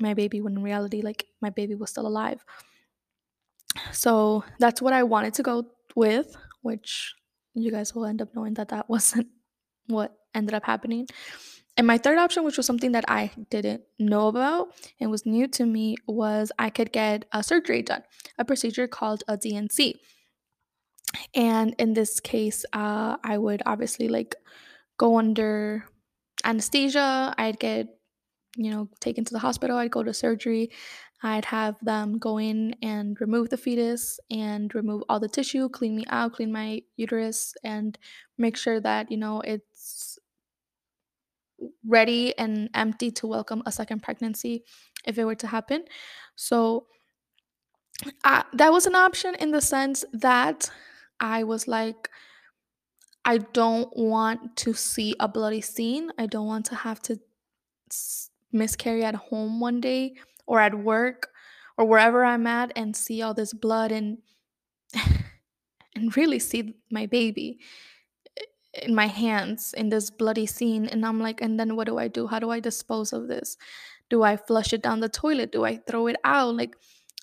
[0.01, 2.45] my baby when in reality like my baby was still alive
[3.93, 7.15] so that's what i wanted to go with which
[7.55, 9.29] you guys will end up knowing that that wasn't
[9.87, 11.07] what ended up happening.
[11.79, 15.47] And my third option, which was something that I didn't know about and was new
[15.49, 18.03] to me, was I could get a surgery done,
[18.39, 20.01] a procedure called a D&C.
[21.35, 24.35] And in this case, uh, I would obviously like
[24.99, 25.85] go under
[26.45, 27.35] anesthesia.
[27.37, 27.89] I'd get,
[28.57, 29.77] you know, taken to the hospital.
[29.77, 30.71] I'd go to surgery.
[31.23, 35.97] I'd have them go in and remove the fetus and remove all the tissue, clean
[35.97, 37.99] me out, clean my uterus, and
[38.37, 40.19] make sure that, you know, it's
[41.87, 44.65] ready and empty to welcome a second pregnancy
[45.07, 45.85] if it were to happen.
[46.35, 46.87] So
[48.25, 50.71] uh, that was an option in the sense that
[51.19, 52.11] I was like,
[53.25, 56.11] I don't want to see a bloody scene.
[56.19, 57.19] I don't want to have to
[58.53, 60.15] miscarry at home one day
[60.47, 61.29] or at work
[61.77, 64.19] or wherever I'm at and see all this blood and
[65.95, 67.59] and really see my baby
[68.39, 68.45] eh,
[68.83, 72.09] in my hands in this bloody scene and i'm like and then what do i
[72.09, 72.27] do?
[72.27, 73.57] How do i dispose of this?
[74.09, 75.53] Do i flush it down the toilet?
[75.53, 76.55] Do i throw it out?
[76.55, 76.77] Like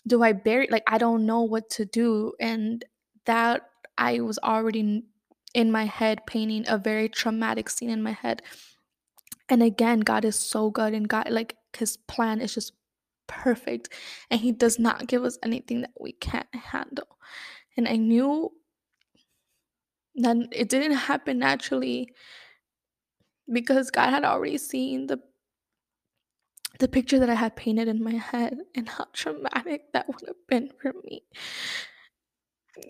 [0.06, 2.86] do i bury like i don't know what to do and
[3.26, 3.62] that
[3.98, 5.04] i was already
[5.54, 8.42] in my head painting a very traumatic scene in my head
[9.49, 12.73] and again god is so good and god like his plan is just
[13.27, 13.89] perfect
[14.29, 17.17] and he does not give us anything that we can't handle
[17.77, 18.51] and i knew
[20.15, 22.13] that it didn't happen naturally
[23.51, 25.19] because God had already seen the
[26.79, 30.47] the picture that I had painted in my head and how traumatic that would have
[30.47, 31.21] been for me.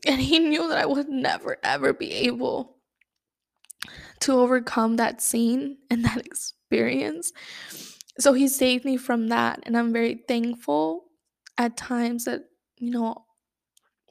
[0.07, 2.77] And he knew that I would never ever be able
[4.21, 7.31] to overcome that scene and that experience.
[8.19, 11.05] so he saved me from that and i'm very thankful
[11.57, 12.41] at times that
[12.77, 13.25] you know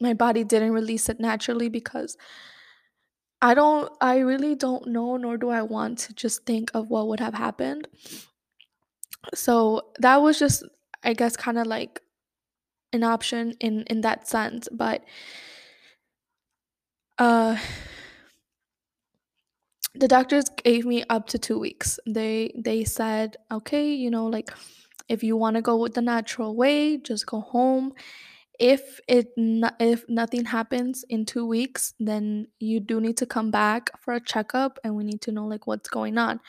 [0.01, 2.17] my body didn't release it naturally because
[3.41, 7.07] i don't i really don't know nor do i want to just think of what
[7.09, 7.87] would have happened
[9.35, 10.65] so that was just
[11.05, 12.01] i guess kind of like
[12.93, 15.05] an option in in that sense but
[17.19, 17.57] uh
[19.95, 21.99] the doctors gave me up to 2 weeks.
[22.07, 24.51] They they said okay you know like
[25.09, 27.93] if you want to go with the natural way just go home.
[28.59, 29.29] If it
[29.81, 34.21] if nothing happens in 2 weeks then you do need to come back for a
[34.21, 36.41] checkup and we need to know like what's going on.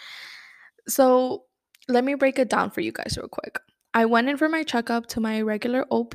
[0.87, 1.45] So
[1.87, 3.59] let me break it down for you guys real quick.
[3.93, 6.13] I went in for my checkup to my regular OB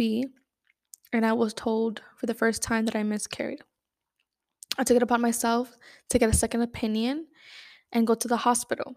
[1.13, 3.63] and i was told for the first time that i miscarried
[4.79, 5.77] i took it upon myself
[6.09, 7.27] to get a second opinion
[7.93, 8.95] and go to the hospital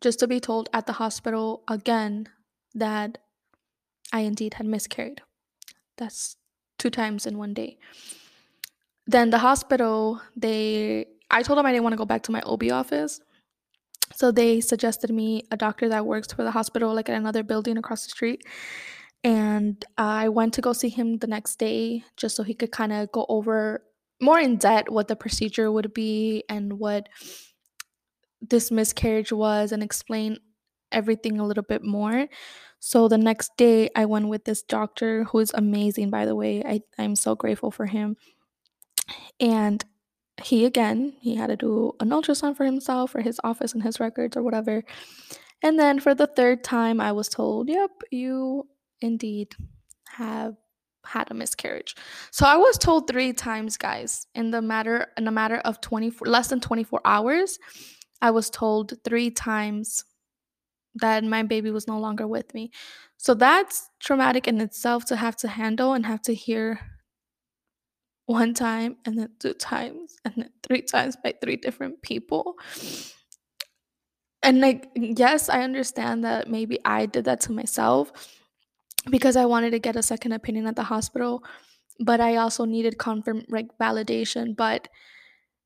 [0.00, 2.28] just to be told at the hospital again
[2.74, 3.18] that
[4.12, 5.22] I indeed had miscarried.
[5.96, 6.36] That's
[6.78, 7.78] two times in one day.
[9.06, 12.42] Then the hospital, they I told them I didn't want to go back to my
[12.42, 13.20] OB office.
[14.14, 17.78] So they suggested me a doctor that works for the hospital like at another building
[17.78, 18.42] across the street.
[19.24, 22.92] And I went to go see him the next day just so he could kind
[22.92, 23.82] of go over
[24.20, 27.08] more in depth what the procedure would be and what
[28.40, 30.38] this miscarriage was and explain
[30.92, 32.28] everything a little bit more.
[32.78, 36.62] So the next day, I went with this doctor who is amazing, by the way.
[36.62, 38.16] I, I'm so grateful for him.
[39.40, 39.84] And
[40.42, 44.00] he, again, he had to do an ultrasound for himself, for his office and his
[44.00, 44.84] records or whatever.
[45.62, 48.68] And then for the third time, I was told, yep, you
[49.00, 49.54] indeed
[50.10, 50.56] have
[51.06, 51.94] had a miscarriage.
[52.30, 56.26] So I was told three times, guys, in the matter in a matter of 24
[56.26, 57.58] less than 24 hours.
[58.22, 60.04] I was told three times
[60.94, 62.70] that my baby was no longer with me.
[63.16, 66.80] So that's traumatic in itself to have to handle and have to hear
[68.26, 72.54] one time and then two times and then three times by three different people.
[74.42, 78.12] And like, yes, I understand that maybe I did that to myself
[79.10, 81.44] because I wanted to get a second opinion at the hospital,
[82.00, 84.88] but I also needed confirm like validation, but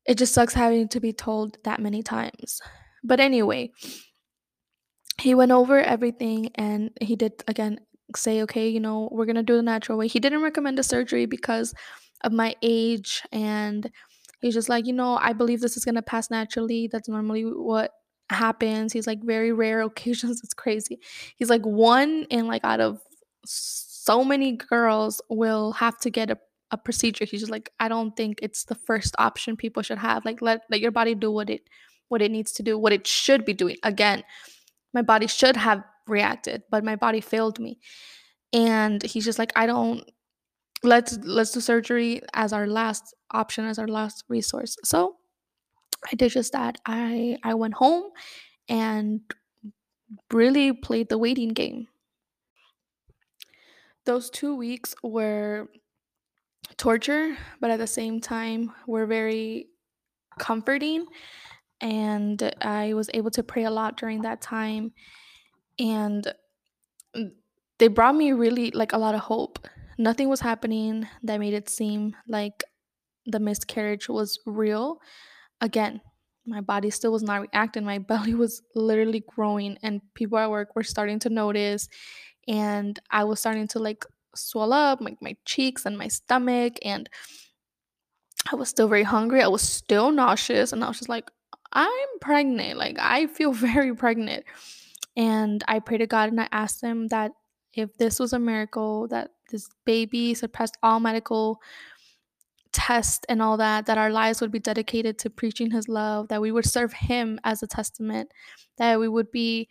[0.05, 2.61] it just sucks having to be told that many times.
[3.03, 3.71] But anyway,
[5.19, 7.79] he went over everything and he did again
[8.15, 10.07] say, okay, you know, we're gonna do the natural way.
[10.07, 11.73] He didn't recommend a surgery because
[12.23, 13.89] of my age and
[14.41, 16.87] he's just like, you know, I believe this is gonna pass naturally.
[16.91, 17.91] That's normally what
[18.29, 18.93] happens.
[18.93, 20.41] He's like very rare occasions.
[20.43, 20.99] It's crazy.
[21.35, 23.01] He's like one in like out of
[23.45, 26.37] so many girls will have to get a,
[26.71, 27.25] a procedure.
[27.25, 30.25] He's just like, I don't think it's the first option people should have.
[30.25, 31.69] Like let let your body do what it
[32.09, 33.77] what it needs to do, what it should be doing.
[33.83, 34.23] Again,
[34.93, 37.79] my body should have reacted, but my body failed me.
[38.51, 40.03] And he's just like, I don't
[40.83, 44.75] let's let's do surgery as our last option, as our last resource.
[44.83, 45.17] So
[46.11, 46.77] I did just that.
[46.85, 48.11] I I went home
[48.67, 49.21] and
[50.31, 51.87] really played the waiting game.
[54.09, 55.69] Those two weeks were
[56.77, 59.67] torture, but at the same time were very
[60.39, 61.05] comforting.
[61.79, 64.93] And I was able to pray a lot during that time.
[65.77, 66.33] And
[67.77, 69.67] they brought me really like a lot of hope.
[69.99, 72.63] Nothing was happening that made it seem like
[73.27, 74.97] the miscarriage was real.
[75.61, 76.01] Again,
[76.47, 77.85] my body still was not reacting.
[77.85, 81.87] My belly was literally growing, and people at work were starting to notice.
[82.49, 86.73] And I was starting to like swell up, like my cheeks and my stomach.
[86.83, 87.07] And
[88.51, 89.41] I was still very hungry.
[89.41, 90.73] I was still nauseous.
[90.73, 91.29] And I was just like,
[91.71, 92.77] I'm pregnant.
[92.77, 94.45] Like, I feel very pregnant.
[95.15, 97.31] And I prayed to God and I asked Him that
[97.73, 101.61] if this was a miracle, that this baby surpassed all medical
[102.71, 106.41] tests and all that, that our lives would be dedicated to preaching His love, that
[106.41, 108.31] we would serve Him as a testament,
[108.77, 109.69] that we would be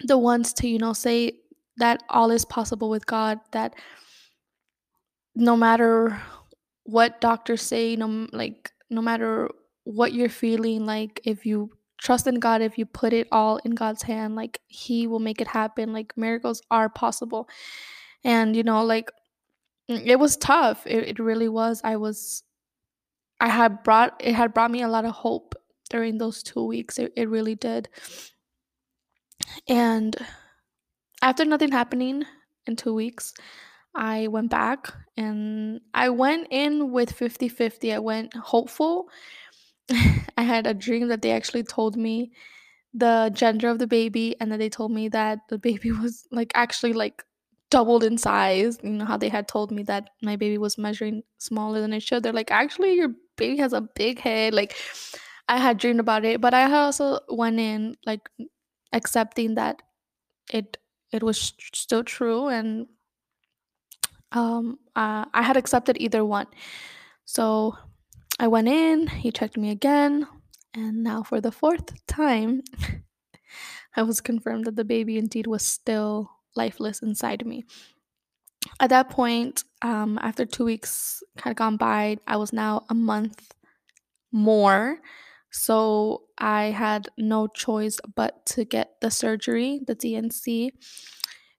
[0.00, 1.38] the ones to, you know, say
[1.76, 3.74] that all is possible with God, that
[5.34, 6.20] no matter
[6.84, 9.48] what doctors say, no like no matter
[9.84, 13.72] what you're feeling, like if you trust in God, if you put it all in
[13.72, 15.92] God's hand, like He will make it happen.
[15.92, 17.48] Like miracles are possible.
[18.24, 19.10] And, you know, like
[19.90, 20.86] mm, it was tough.
[20.86, 21.80] It, it really was.
[21.84, 22.42] I was,
[23.40, 25.54] I had brought, it had brought me a lot of hope
[25.90, 26.98] during those two weeks.
[26.98, 27.88] It, it really did.
[29.68, 30.16] And
[31.24, 32.24] after nothing happening
[32.66, 33.32] in two weeks,
[33.94, 37.94] I went back and I went in with 50 50.
[37.94, 39.08] I went hopeful.
[40.36, 42.32] I had a dream that they actually told me
[42.92, 46.52] the gender of the baby and then they told me that the baby was like
[46.54, 47.24] actually like
[47.70, 48.78] doubled in size.
[48.82, 52.02] You know how they had told me that my baby was measuring smaller than it
[52.02, 52.22] should.
[52.22, 54.52] They're like, actually, your baby has a big head.
[54.52, 54.76] Like,
[55.48, 58.28] I had dreamed about it, but I also went in like
[58.92, 59.80] accepting that
[60.52, 60.76] it
[61.14, 62.88] it was still true and
[64.32, 66.46] um uh, I had accepted either one.
[67.24, 67.76] So
[68.38, 70.26] I went in, he checked me again,
[70.74, 72.62] and now for the fourth time
[73.96, 77.64] I was confirmed that the baby indeed was still lifeless inside me.
[78.80, 83.52] At that point, um, after two weeks had gone by, I was now a month
[84.32, 84.98] more.
[85.54, 90.72] So I had no choice but to get the surgery, the D&C,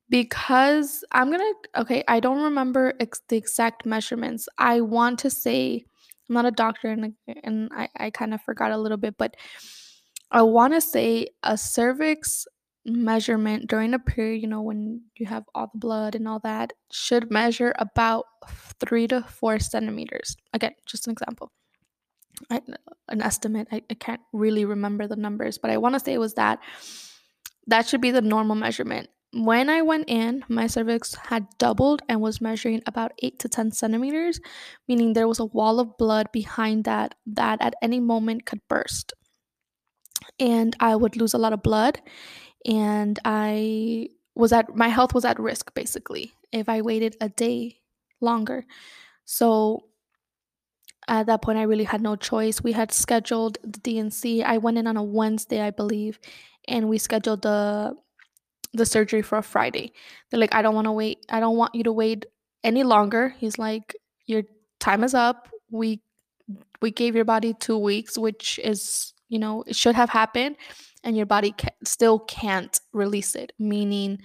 [0.09, 4.49] because I'm gonna, okay, I don't remember ex- the exact measurements.
[4.57, 5.85] I want to say,
[6.27, 7.13] I'm not a doctor and,
[7.45, 9.37] and I, I kind of forgot a little bit, but
[10.29, 12.45] I want to say a cervix
[12.83, 16.73] measurement during a period, you know, when you have all the blood and all that,
[16.91, 18.25] should measure about
[18.81, 20.35] three to four centimeters.
[20.51, 21.49] Again, just an example.
[22.49, 22.61] I,
[23.09, 23.67] an estimate.
[23.71, 26.59] I, I can't really remember the numbers, but I want to say it was that.
[27.67, 29.09] That should be the normal measurement.
[29.33, 33.71] When I went in, my cervix had doubled and was measuring about 8 to 10
[33.71, 34.39] centimeters,
[34.87, 39.13] meaning there was a wall of blood behind that that at any moment could burst.
[40.39, 41.99] And I would lose a lot of blood
[42.65, 47.79] and I was at my health was at risk basically if I waited a day
[48.21, 48.65] longer.
[49.25, 49.85] So
[51.07, 52.61] at that point I really had no choice.
[52.61, 54.43] We had scheduled the D&C.
[54.43, 56.19] I went in on a Wednesday, I believe,
[56.67, 57.95] and we scheduled the
[58.73, 59.93] the surgery for a Friday.
[60.29, 61.25] They're like, I don't want to wait.
[61.29, 62.25] I don't want you to wait
[62.61, 63.29] any longer.
[63.37, 64.43] He's like, your
[64.79, 65.49] time is up.
[65.71, 66.01] We
[66.81, 70.57] we gave your body two weeks, which is you know it should have happened
[71.03, 74.19] and your body ca- still can't release it, meaning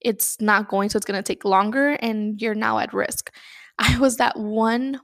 [0.00, 3.30] it's not going, so it's going to take longer and you're now at risk.
[3.78, 5.00] I was that one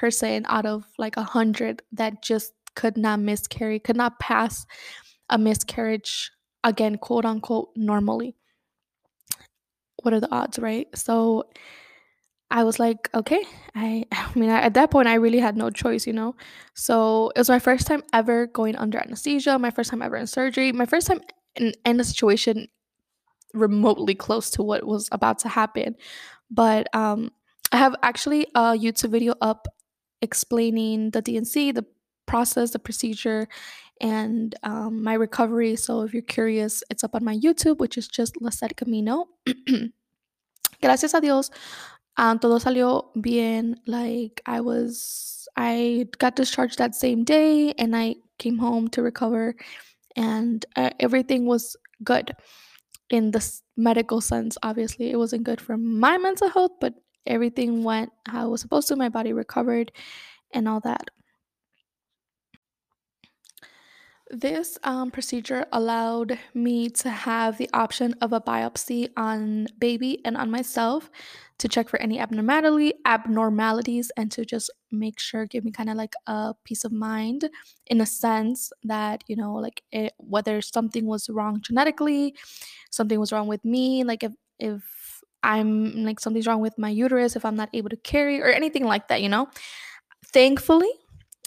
[0.00, 4.64] person out of like a hundred that just could not miscarry, could not pass
[5.28, 6.30] a miscarriage
[6.64, 8.34] again, quote unquote, normally.
[10.02, 10.88] What are the odds, right?
[10.94, 11.44] So
[12.50, 13.44] I was like, okay.
[13.74, 16.34] I, I mean, at that point, I really had no choice, you know?
[16.74, 20.26] So it was my first time ever going under anesthesia, my first time ever in
[20.26, 21.20] surgery, my first time
[21.56, 22.68] in, in a situation
[23.52, 25.96] remotely close to what was about to happen.
[26.50, 27.30] But um,
[27.72, 29.68] I have actually a YouTube video up
[30.22, 31.86] explaining the D&C, the
[32.26, 33.48] process, the procedure,
[34.00, 35.76] and um, my recovery.
[35.76, 39.26] So if you're curious, it's up on my YouTube, which is just Lizette Camino.
[40.82, 41.50] Gracias a Dios,
[42.16, 43.76] um, todo salió bien.
[43.86, 49.54] Like I was, I got discharged that same day, and I came home to recover,
[50.16, 52.34] and uh, everything was good
[53.10, 54.56] in the medical sense.
[54.62, 56.94] Obviously, it wasn't good for my mental health, but
[57.26, 58.96] everything went how it was supposed to.
[58.96, 59.92] My body recovered,
[60.52, 61.10] and all that.
[64.32, 70.36] This um, procedure allowed me to have the option of a biopsy on baby and
[70.36, 71.10] on myself
[71.58, 75.96] to check for any abnormality abnormalities and to just make sure give me kind of
[75.96, 77.50] like a peace of mind
[77.88, 82.34] in a sense that you know like it, whether something was wrong genetically
[82.90, 84.82] something was wrong with me like if if
[85.42, 88.84] i'm like something's wrong with my uterus if i'm not able to carry or anything
[88.84, 89.48] like that you know?
[90.26, 90.90] Thankfully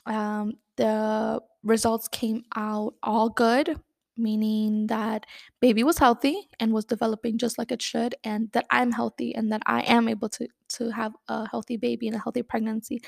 [0.06, 3.80] um, the results came out all good
[4.18, 5.26] meaning that
[5.60, 9.52] baby was healthy and was developing just like it should and that i'm healthy and
[9.52, 13.02] that i am able to to have a healthy baby and a healthy pregnancy.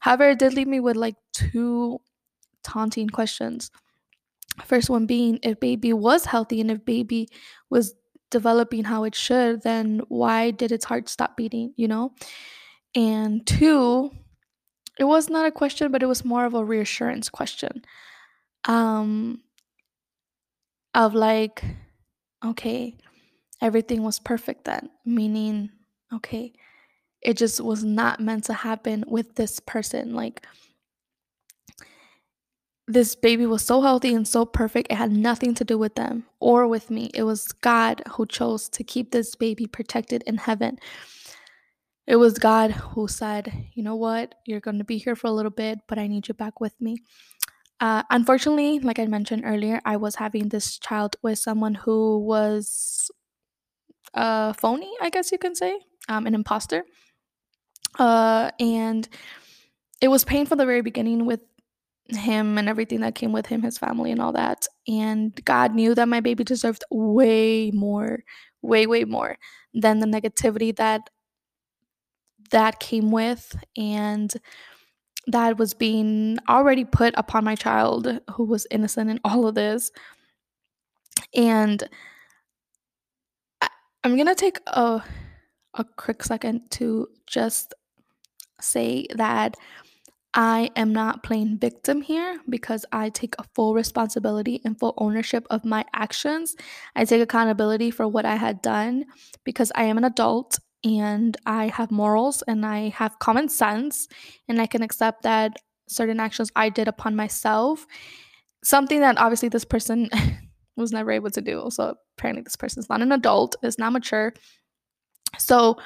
[0.00, 2.00] However it did leave me with like two
[2.62, 3.70] taunting questions.
[4.64, 7.28] First one being if baby was healthy and if baby
[7.70, 7.94] was
[8.30, 12.12] developing how it should then why did its heart stop beating you know?
[12.94, 14.10] And two
[14.98, 17.84] it was not a question but it was more of a reassurance question
[18.66, 19.40] um
[20.94, 21.62] of like
[22.44, 22.96] okay
[23.60, 25.70] everything was perfect then meaning
[26.12, 26.52] okay
[27.22, 30.44] it just was not meant to happen with this person like
[32.92, 36.24] this baby was so healthy and so perfect it had nothing to do with them
[36.40, 37.10] or with me.
[37.14, 40.78] It was god who chose to keep this baby protected in heaven.
[42.06, 44.34] It was god who said you know what?
[44.46, 46.78] You're going to be here for a little bit but i need you back with
[46.80, 46.98] me.
[47.80, 53.10] Uh, unfortunately, like I mentioned earlier, I was having this child with someone who was
[54.12, 56.84] a phony, I guess you can say, um, an imposter.
[57.98, 59.08] Uh, and
[60.00, 61.40] it was pain from the very beginning with
[62.16, 64.66] him and everything that came with him, his family and all that.
[64.88, 68.20] And God knew that my baby deserved way more,
[68.62, 69.36] way, way more
[69.74, 71.10] than the negativity that
[72.50, 74.34] that came with and
[75.26, 79.92] that was being already put upon my child who was innocent in all of this.
[81.34, 81.88] And
[83.60, 83.68] I,
[84.02, 85.02] I'm going to take a
[85.74, 87.74] a quick second to just
[88.60, 89.56] say that
[90.32, 95.44] I am not playing victim here because I take a full responsibility and full ownership
[95.50, 96.54] of my actions.
[96.94, 99.06] I take accountability for what I had done
[99.44, 104.06] because I am an adult and I have morals and I have common sense
[104.48, 105.56] and I can accept that
[105.88, 107.84] certain actions I did upon myself,
[108.62, 110.08] something that obviously this person
[110.76, 111.66] was never able to do.
[111.70, 114.32] So apparently this person is not an adult, is not mature.
[115.38, 115.76] So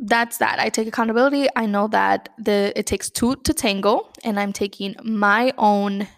[0.00, 0.58] that's that.
[0.58, 1.48] I take accountability.
[1.54, 6.08] I know that the it takes two to tango, and I'm taking my own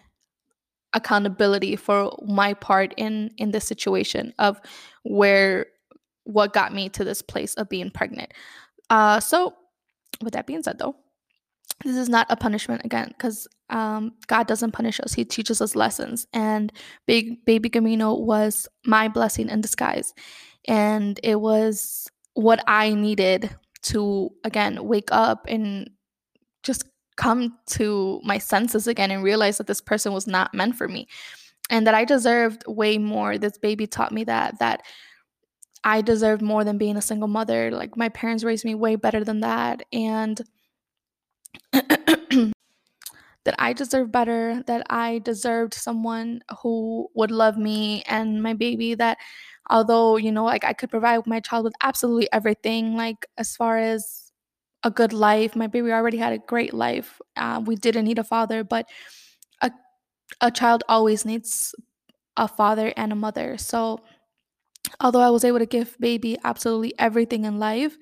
[0.93, 4.59] accountability for my part in in this situation of
[5.03, 5.65] where
[6.23, 8.31] what got me to this place of being pregnant.
[8.89, 9.53] Uh, so
[10.21, 10.95] with that being said, though,
[11.83, 15.75] this is not a punishment again because um, God doesn't punish us; He teaches us
[15.75, 16.25] lessons.
[16.31, 16.71] And
[17.05, 20.13] big baby Camino was my blessing in disguise,
[20.69, 23.53] and it was what I needed
[23.83, 25.89] to again wake up and
[26.63, 30.87] just come to my senses again and realize that this person was not meant for
[30.87, 31.07] me
[31.69, 33.37] and that I deserved way more.
[33.37, 34.83] This baby taught me that that
[35.83, 37.71] I deserved more than being a single mother.
[37.71, 40.41] Like my parents raised me way better than that and
[41.71, 42.53] that
[43.59, 49.17] I deserved better, that I deserved someone who would love me and my baby that
[49.69, 53.77] although you know like i could provide my child with absolutely everything like as far
[53.77, 54.31] as
[54.85, 55.55] a good life.
[55.55, 57.21] My baby already had a great life.
[57.37, 58.87] Uh, we didn't need a father but
[59.61, 59.71] a,
[60.41, 61.75] a child always needs
[62.37, 63.57] a father and a mother.
[63.57, 64.01] So
[64.99, 67.97] although i was able to give baby absolutely everything in life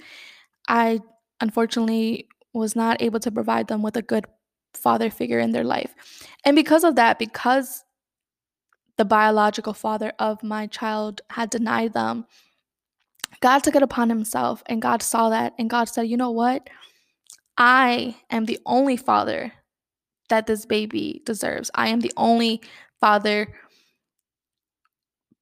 [0.68, 1.00] i
[1.42, 4.26] unfortunately was not able to provide them with a good
[4.74, 5.94] father figure in their life.
[6.46, 7.84] And because of that because
[9.02, 12.24] the biological father of my child had denied them.
[13.40, 16.70] God took it upon himself, and God saw that, and God said, You know what?
[17.58, 19.54] I am the only father
[20.30, 21.72] that this baby deserves.
[21.74, 22.62] I am the only
[23.00, 23.48] father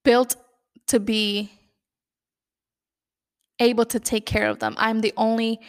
[0.05, 0.37] built
[0.87, 1.51] to be
[3.59, 4.73] able to take care of them.
[4.77, 5.59] I'm the only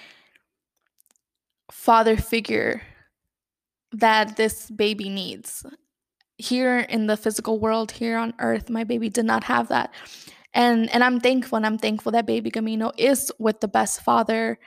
[1.73, 2.83] father figure
[3.91, 5.67] that this baby needs
[6.41, 9.93] here in the physical world here on earth my baby did not have that.
[10.53, 14.59] And and i'm thankful and i'm thankful that baby camino is with the best father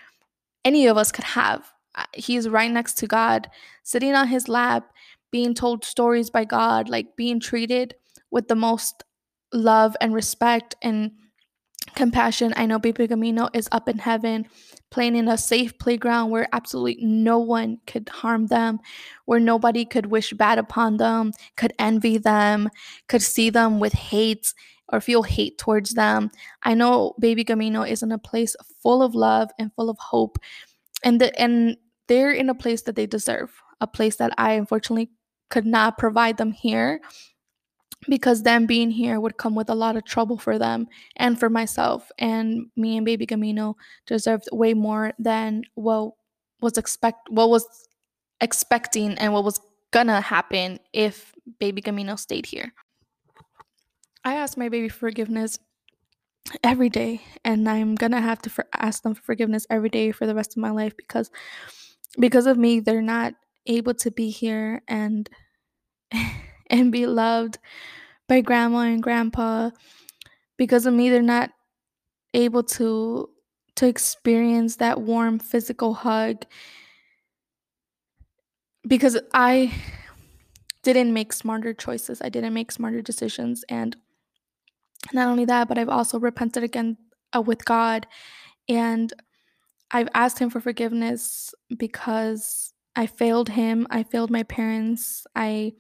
[0.66, 1.74] any of us could have.
[2.14, 3.50] He's right next to god
[3.84, 4.92] sitting on his lap
[5.32, 7.96] being told stories by god like being treated
[8.32, 9.04] with the most
[9.52, 11.12] love and respect and
[11.96, 14.46] compassion i know baby camino is up in heaven
[14.94, 18.80] playing in a safe playground where absolutely no one could harm them,
[19.26, 22.70] where nobody could wish bad upon them, could envy them,
[23.08, 24.54] could see them with hate
[24.90, 26.30] or feel hate towards them.
[26.62, 30.38] I know baby Camino is in a place full of love and full of hope.
[31.04, 31.76] And the, and
[32.08, 35.10] they're in a place that they deserve, a place that I unfortunately
[35.50, 37.02] could not provide them here
[38.08, 41.50] because them being here would come with a lot of trouble for them and for
[41.50, 42.12] myself.
[42.18, 43.76] And me and Baby Camino
[44.06, 46.14] deserved way more than what
[46.62, 47.68] was expect what was
[48.42, 49.60] expecting and what was
[49.92, 52.74] gonna happen if Baby Camino stayed here.
[54.26, 55.60] I asked my baby forgiveness
[56.64, 60.26] every day, and I'm gonna have to for- ask them for forgiveness every day for
[60.26, 61.30] the rest of my life because
[62.20, 63.34] because of me, they're not
[63.66, 65.30] able to be here and
[66.70, 67.60] and be loved
[68.28, 69.70] by grandma and grandpa
[70.58, 71.52] because of me they're not
[72.34, 73.30] able to
[73.76, 76.46] to experience that warm physical hug
[78.88, 79.74] because I
[80.84, 82.22] didn't make smarter choices.
[82.22, 83.96] I didn't make smarter decisions and
[85.12, 86.98] not only that, but I've also repented again
[87.36, 88.08] uh, with God
[88.70, 89.12] and
[89.92, 93.88] I've asked him for forgiveness because I failed him.
[93.90, 95.26] I failed my parents.
[95.36, 95.74] I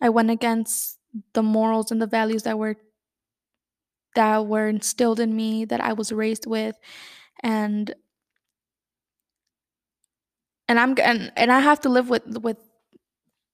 [0.00, 0.98] I went against
[1.32, 2.76] the morals and the values that were
[4.14, 6.76] that were instilled in me that I was raised with
[7.42, 7.94] and
[10.68, 12.58] and I'm and, and I have to live with with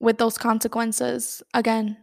[0.00, 1.42] with those consequences.
[1.54, 1.96] Again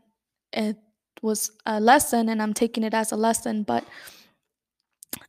[0.54, 0.78] it
[1.22, 3.84] was a lesson and I'm taking it as a lesson but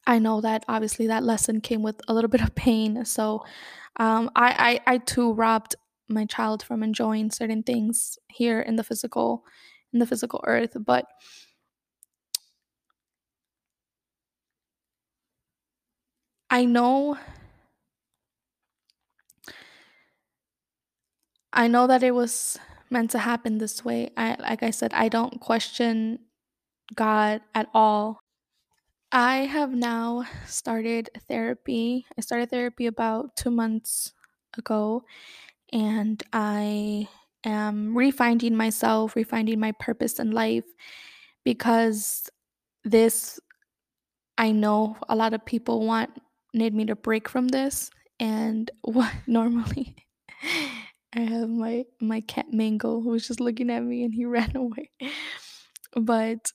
[0.06, 3.04] I know that obviously that lesson came with a little bit of pain.
[3.04, 3.44] So
[3.96, 5.76] um, I, I I too robbed
[6.10, 9.44] my child from enjoying certain things here in the physical
[9.92, 11.06] in the physical earth but
[16.50, 17.16] I know
[21.52, 22.58] I know that it was
[22.90, 24.10] meant to happen this way.
[24.16, 26.20] I like I said I don't question
[26.94, 28.20] God at all.
[29.12, 32.06] I have now started therapy.
[32.18, 34.12] I started therapy about 2 months
[34.58, 35.04] ago
[35.72, 37.08] and I
[37.44, 40.64] am refinding myself, refinding my purpose in life
[41.44, 42.28] because
[42.84, 43.40] this
[44.38, 46.10] I know a lot of people want
[46.54, 49.96] need me to break from this and what normally
[51.12, 54.56] I have my my cat Mango who was just looking at me and he ran
[54.56, 54.90] away.
[55.94, 56.52] But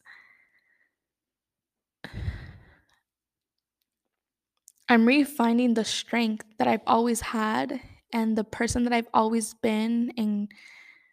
[4.88, 7.82] I'm refinding the strength that I've always had
[8.12, 10.52] and the person that I've always been and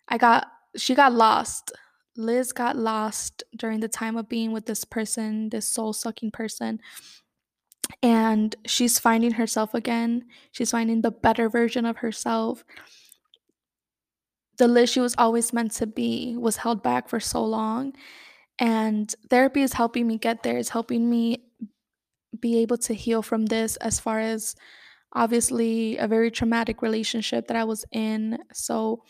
[0.08, 1.72] I got she got lost.
[2.16, 6.80] Liz got lost during the time of being with this person, this soul-sucking person.
[8.02, 10.26] And she's finding herself again.
[10.50, 12.64] She's finding the better version of herself.
[14.58, 17.94] The Liz she was always meant to be was held back for so long.
[18.58, 20.58] And therapy is helping me get there.
[20.58, 21.44] It's helping me
[22.38, 24.54] be able to heal from this as far as
[25.12, 28.38] obviously a very traumatic relationship that I was in.
[28.52, 29.02] So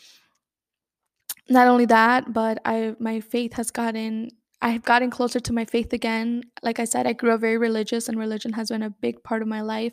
[1.49, 4.29] not only that, but I my faith has gotten
[4.61, 6.43] I've gotten closer to my faith again.
[6.61, 9.41] Like I said, I grew up very religious and religion has been a big part
[9.41, 9.91] of my life.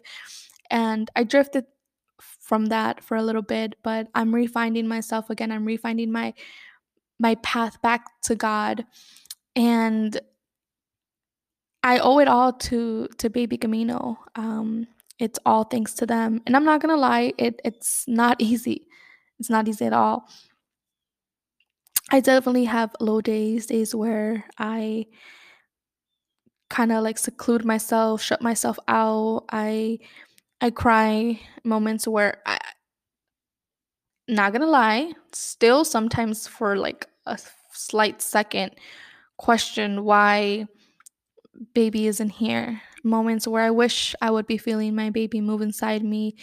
[0.70, 1.64] And I drifted
[2.20, 5.50] from that for a little bit, but I'm refinding myself again.
[5.50, 6.34] I'm refinding my
[7.18, 8.86] my path back to God.
[9.56, 10.20] And
[11.82, 14.18] I owe it all to to Baby Camino.
[14.36, 14.86] Um,
[15.20, 16.40] it's all thanks to them.
[16.46, 18.86] And I'm not gonna lie, it it's not easy.
[19.38, 20.28] It's not easy at all.
[22.10, 25.06] I definitely have low days, days where I
[26.68, 29.44] kind of like seclude myself, shut myself out.
[29.50, 29.98] I
[30.60, 32.58] I cry moments where I
[34.28, 37.38] not gonna lie, still sometimes for like a
[37.72, 38.72] slight second
[39.36, 40.66] question why
[41.74, 42.80] baby isn't here.
[43.04, 46.36] Moments where I wish I would be feeling my baby move inside me.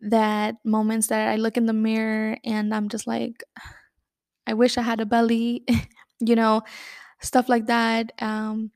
[0.00, 3.42] That moments that I look in the mirror and I'm just like,
[4.46, 5.64] I wish I had a belly,
[6.20, 6.62] you know,
[7.20, 8.12] stuff like that.
[8.22, 8.72] Um,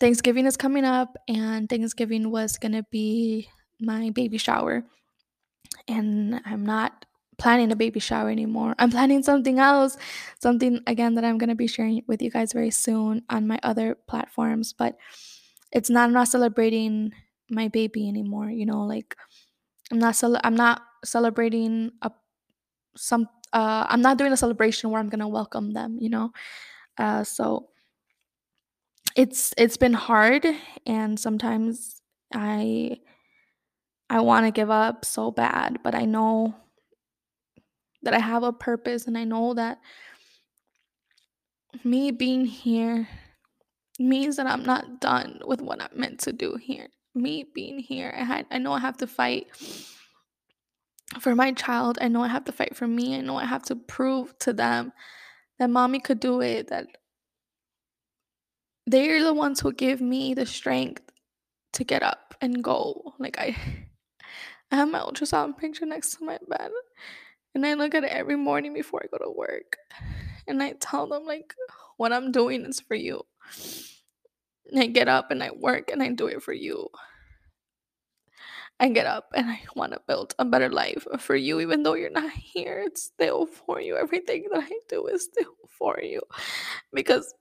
[0.00, 3.48] Thanksgiving is coming up, and Thanksgiving was gonna be
[3.80, 4.84] my baby shower.
[5.86, 7.04] And I'm not
[7.38, 8.74] planning a baby shower anymore.
[8.78, 9.96] I'm planning something else,
[10.40, 13.94] something again that I'm gonna be sharing with you guys very soon on my other
[14.08, 14.72] platforms.
[14.72, 14.96] But
[15.72, 17.12] it's not I'm not celebrating
[17.50, 18.50] my baby anymore.
[18.50, 19.16] You know, like
[19.92, 22.12] I'm not cel- I'm not celebrating a
[22.96, 25.98] some uh I'm not doing a celebration where I'm gonna welcome them.
[26.00, 26.32] You know,
[26.98, 27.70] uh so
[29.16, 30.46] it's it's been hard
[30.86, 32.00] and sometimes
[32.32, 32.98] I
[34.10, 36.54] I want to give up so bad, but I know
[38.02, 39.80] that I have a purpose and I know that
[41.84, 43.08] me being here
[43.98, 46.88] means that I'm not done with what I'm meant to do here.
[47.14, 49.48] Me being here, I had I know I have to fight
[51.20, 51.98] for my child.
[52.00, 53.16] I know I have to fight for me.
[53.16, 54.92] I know I have to prove to them
[55.58, 56.86] that mommy could do it, that
[58.86, 61.02] they're the ones who give me the strength
[61.72, 63.14] to get up and go.
[63.18, 63.56] Like I
[64.70, 66.70] I have my ultrasound picture next to my bed
[67.54, 69.78] and I look at it every morning before I go to work.
[70.46, 71.54] And I tell them like
[71.96, 73.22] what I'm doing is for you.
[74.70, 76.88] And I get up and I work and I do it for you.
[78.80, 81.94] I get up and I want to build a better life for you, even though
[81.94, 82.82] you're not here.
[82.86, 83.96] It's still for you.
[83.96, 86.22] Everything that I do is still for you
[86.92, 87.34] because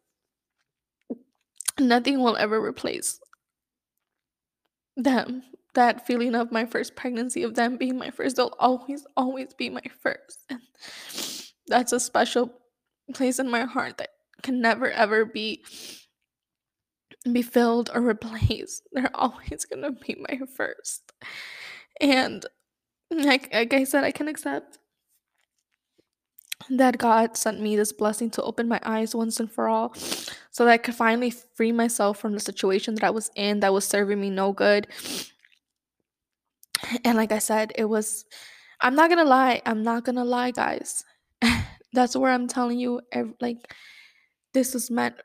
[1.80, 3.20] nothing will ever replace
[4.96, 5.44] them.
[5.78, 9.70] That feeling of my first pregnancy, of them being my first, they'll always, always be
[9.70, 10.40] my first.
[10.50, 10.60] And
[11.68, 12.52] that's a special
[13.14, 14.10] place in my heart that
[14.42, 15.64] can never, ever be
[17.32, 18.88] be filled or replaced.
[18.92, 21.12] They're always gonna be my first.
[22.02, 22.44] And
[23.12, 24.80] like, like I said, I can accept
[26.72, 30.66] that God sent me this blessing to open my eyes once and for all so
[30.66, 33.86] that I could finally free myself from the situation that I was in that was
[33.86, 34.88] serving me no good.
[37.04, 38.26] And like I said, it was,
[38.82, 41.04] I'm not gonna lie, I'm not gonna lie, guys.
[41.94, 43.02] That's where I'm telling you,
[43.40, 43.74] like,
[44.54, 45.16] this is meant.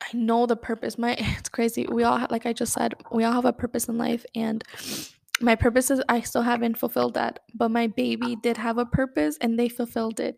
[0.00, 0.96] I know the purpose.
[0.96, 1.86] My, it's crazy.
[1.90, 4.62] We all, like I just said, we all have a purpose in life, and
[5.40, 9.38] my purpose is I still haven't fulfilled that, but my baby did have a purpose
[9.40, 10.36] and they fulfilled it.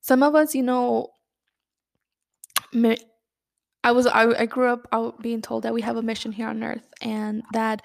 [0.00, 1.08] Some of us, you know,
[3.82, 6.48] I was I, I grew up out being told that we have a mission here
[6.48, 7.82] on earth and that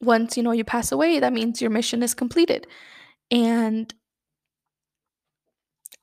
[0.00, 2.66] once you know you pass away, that means your mission is completed.
[3.30, 3.92] And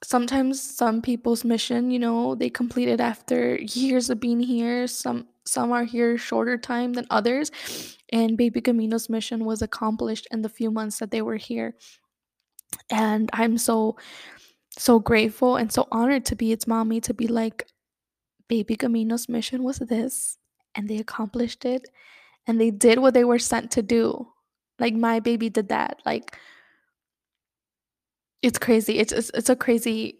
[0.03, 4.87] sometimes some people's mission, you know, they complete it after years of being here.
[4.87, 7.51] Some some are here shorter time than others.
[8.11, 11.75] And Baby Camino's mission was accomplished in the few months that they were here.
[12.89, 13.97] And I'm so
[14.77, 17.67] so grateful and so honored to be its mommy to be like
[18.47, 20.37] Baby Camino's mission was this
[20.75, 21.87] and they accomplished it
[22.47, 24.27] and they did what they were sent to do.
[24.79, 26.01] Like my baby did that.
[26.05, 26.37] Like
[28.41, 28.99] it's crazy.
[28.99, 30.19] It's it's, it's a crazy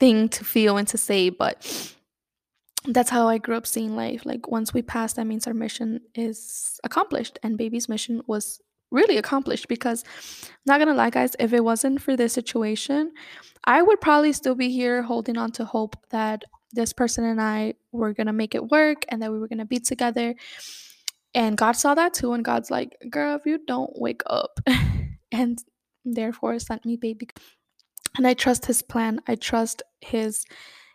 [0.00, 1.94] thing to feel and to say, but
[2.86, 4.24] that's how I grew up seeing life.
[4.24, 8.60] Like once we pass, that means our mission is accomplished, and baby's mission was
[8.90, 10.04] really accomplished because
[10.42, 13.12] I'm not gonna lie guys if it wasn't for this situation
[13.64, 17.74] i would probably still be here holding on to hope that this person and i
[17.92, 20.34] were gonna make it work and that we were gonna be together
[21.36, 24.58] and god saw that too and god's like girl if you don't wake up
[25.32, 25.58] and
[26.04, 27.28] therefore sent me baby
[28.16, 29.20] and i trust his plan.
[29.28, 30.44] I trust his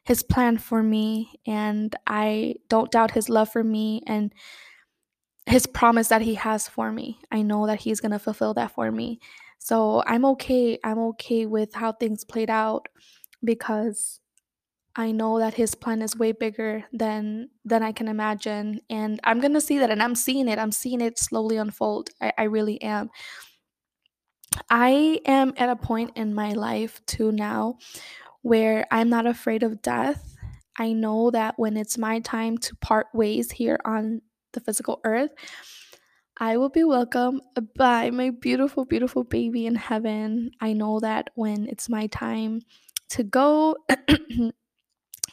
[0.04, 4.34] his plan for me and i don't doubt his love for me and
[5.46, 7.20] his promise that he has for me.
[7.32, 9.20] I know that he's going to fulfill that for me.
[9.60, 12.88] So i'm okay i'm okay with how things played out
[13.44, 14.21] because
[14.96, 19.42] i know that his plan is way bigger than than i can imagine and i'm
[19.42, 22.82] to see that and i'm seeing it i'm seeing it slowly unfold I, I really
[22.82, 23.10] am
[24.70, 27.78] I am at a point in my life too now
[28.42, 30.36] where I'm not afraid of death.
[30.78, 34.22] I know that when it's my time to part ways here on
[34.54, 35.32] the physical earth,
[36.38, 37.42] I will be welcomed
[37.76, 40.52] by my beautiful, beautiful baby in heaven.
[40.60, 42.62] I know that when it's my time
[43.10, 43.78] to go,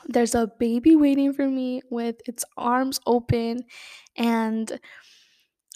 [0.06, 3.64] there's a baby waiting for me with its arms open
[4.16, 4.78] and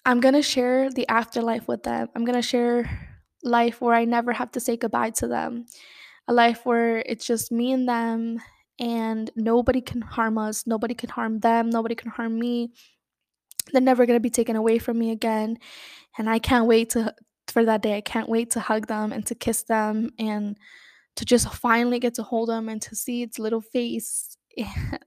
[0.04, 2.08] I'm going to share the afterlife with them.
[2.14, 3.12] I'm going to share
[3.42, 5.66] life where I never have to say goodbye to them,
[6.26, 8.40] a life where it's just me and them,
[8.78, 12.72] and nobody can harm us, nobody can harm them, nobody can harm me.
[13.72, 15.58] They're never gonna be taken away from me again,
[16.18, 17.14] and I can't wait to
[17.48, 17.96] for that day.
[17.96, 20.56] I can't wait to hug them and to kiss them and
[21.16, 25.00] to just finally get to hold them and to see its little face and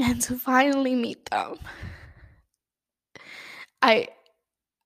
[0.00, 1.58] and to finally meet them.
[3.82, 4.08] I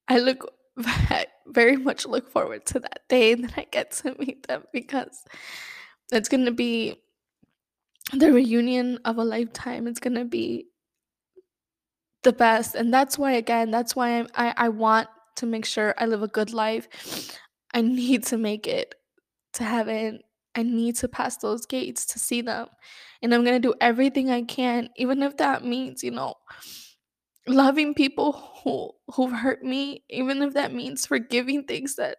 [0.09, 4.47] I look I very much look forward to that day that I get to meet
[4.49, 5.25] them because
[6.13, 6.97] it's gonna be
[8.13, 9.87] the reunion of a lifetime.
[9.87, 10.69] It's gonna be
[12.23, 15.95] the best, and that's why again, that's why I'm, I I want to make sure
[15.99, 17.39] I live a good life.
[17.73, 18.95] I need to make it
[19.55, 20.21] to heaven.
[20.55, 22.69] I need to pass those gates to see them,
[23.23, 26.35] and I'm gonna do everything I can, even if that means you know
[27.47, 28.33] loving people
[28.63, 32.19] who who've hurt me, even if that means forgiving things that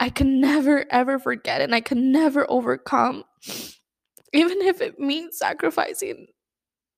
[0.00, 3.24] I can never ever forget and I can never overcome.
[4.32, 6.26] Even if it means sacrificing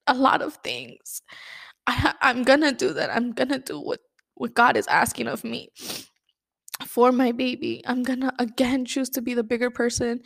[0.06, 1.22] a lot of things.
[1.86, 3.10] I, I'm gonna do that.
[3.14, 4.00] I'm gonna do what,
[4.38, 5.70] what God is asking of me
[6.86, 7.82] for my baby.
[7.86, 10.20] I'm gonna again choose to be the bigger person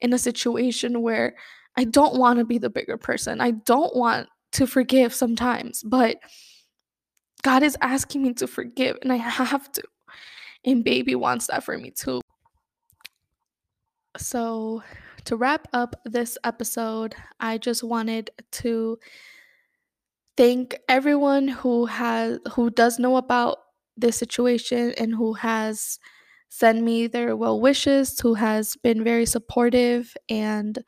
[0.00, 1.36] in a situation where
[1.76, 3.40] I don't want to be the bigger person.
[3.40, 6.16] I don't want to forgive sometimes, but
[7.42, 9.82] God is asking me to forgive, and I have to.
[10.64, 12.20] And baby wants that for me too.
[14.16, 14.82] So,
[15.26, 18.98] to wrap up this episode, I just wanted to
[20.38, 23.58] thank everyone who has who does know about
[23.96, 25.98] this situation and who has
[26.48, 30.78] sent me their well wishes, who has been very supportive and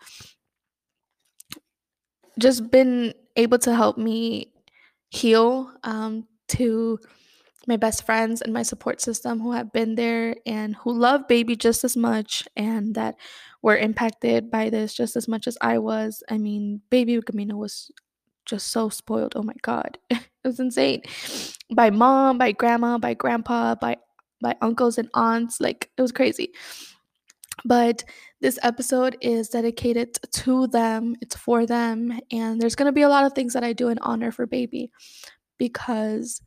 [2.38, 4.52] just been able to help me
[5.10, 6.96] heal um, to
[7.66, 11.56] my best friends and my support system who have been there and who love baby
[11.56, 13.16] just as much and that
[13.62, 16.22] were impacted by this just as much as I was.
[16.30, 17.90] I mean, baby Camino was
[18.50, 19.32] just so spoiled.
[19.36, 19.96] Oh my god.
[20.10, 21.02] it was insane.
[21.74, 23.96] By mom, by grandma, by grandpa, by
[24.42, 25.60] by uncles and aunts.
[25.60, 26.52] Like it was crazy.
[27.64, 28.04] But
[28.40, 31.14] this episode is dedicated to them.
[31.20, 33.88] It's for them and there's going to be a lot of things that I do
[33.88, 34.90] in honor for baby
[35.58, 36.40] because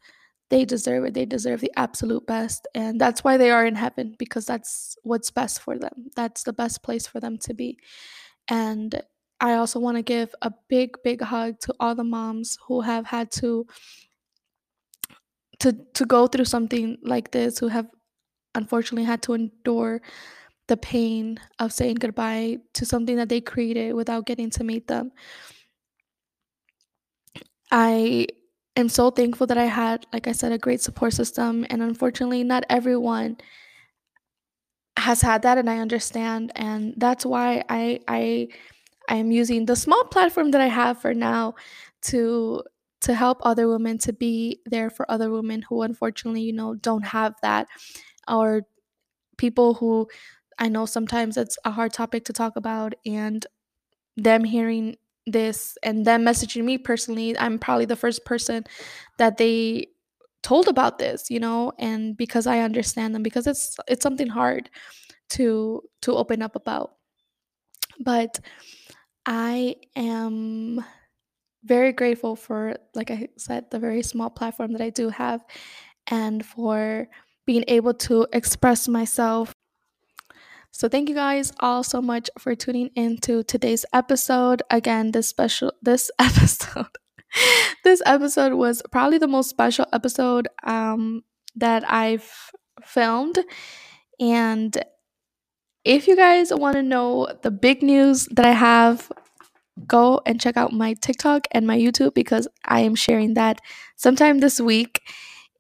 [0.50, 1.14] they deserve it.
[1.14, 2.68] They deserve the absolute best.
[2.76, 6.12] And that's why they are in heaven, because that's what's best for them.
[6.16, 7.78] That's the best place for them to be.
[8.48, 9.02] And
[9.44, 13.06] I also want to give a big, big hug to all the moms who have
[13.06, 13.68] had to
[15.60, 17.88] to to go through something like this, who have
[18.56, 20.02] unfortunately had to endure
[20.68, 25.12] the pain of saying goodbye to something that they created without getting to meet them.
[27.72, 28.28] I
[28.76, 31.66] am so thankful that I had, like I said, a great support system.
[31.70, 33.38] And unfortunately, not everyone
[34.98, 36.52] has had that, and I understand.
[36.56, 38.48] And that's why I I
[39.14, 41.54] I am using the small platform that I have for now
[42.04, 42.64] to
[43.02, 47.06] to help other women to be there for other women who unfortunately, you know, don't
[47.06, 47.68] have that
[48.28, 48.64] or
[49.38, 50.08] people who
[50.60, 53.46] I know sometimes it's a hard topic to talk about and
[54.18, 54.98] them hearing
[55.28, 58.66] this and them messaging me personally, I'm probably the first person
[59.18, 59.88] that they
[60.44, 64.70] told about this, you know, and because I understand them because it's it's something hard
[65.32, 66.96] to to open up about.
[68.00, 68.40] But
[69.26, 70.84] I am
[71.64, 75.46] very grateful for like I said the very small platform that I do have
[76.08, 77.08] and for
[77.46, 79.54] being able to express myself
[80.76, 84.64] so thank you guys all so much for tuning into today's episode.
[84.72, 86.88] Again, this special this episode
[87.84, 91.24] this episode was probably the most special episode um
[91.56, 92.30] that I've
[92.84, 93.38] filmed
[94.20, 94.76] and
[95.86, 99.12] if you guys want to know the big news that I have
[99.88, 103.60] go and check out my TikTok and my YouTube because I am sharing that
[103.96, 105.02] sometime this week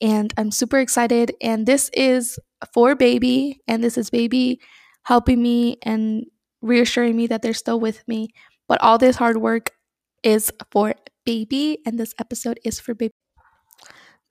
[0.01, 2.39] and I'm super excited and this is
[2.73, 4.59] for baby and this is baby
[5.03, 6.25] helping me and
[6.61, 8.29] reassuring me that they're still with me.
[8.67, 9.71] But all this hard work
[10.23, 10.95] is for
[11.25, 13.13] baby, and this episode is for baby.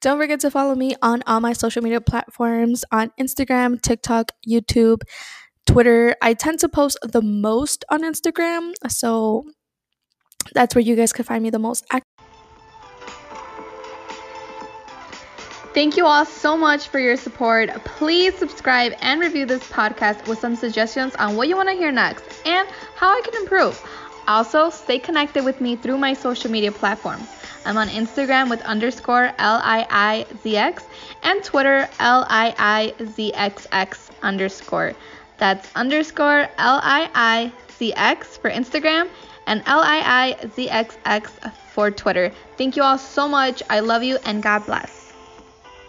[0.01, 5.03] Don't forget to follow me on all my social media platforms on Instagram, TikTok, YouTube,
[5.67, 6.17] Twitter.
[6.21, 9.47] I tend to post the most on Instagram, so
[10.55, 11.85] that's where you guys can find me the most.
[15.75, 17.71] Thank you all so much for your support.
[17.85, 21.91] Please subscribe and review this podcast with some suggestions on what you want to hear
[21.91, 23.83] next and how I can improve.
[24.29, 27.27] Also, stay connected with me through my social media platforms.
[27.65, 30.85] I'm on Instagram with underscore L-I-I-Z-X
[31.23, 32.51] and Twitter L-I-I-Z-X-X
[34.23, 34.93] underscore.
[35.43, 39.09] That's underscore L-I-I-Z-X for Instagram
[39.49, 41.33] and L-I-I-Z-X-X
[41.73, 42.31] for Twitter.
[42.57, 43.61] Thank you all so much.
[43.69, 45.02] I love you and God bless.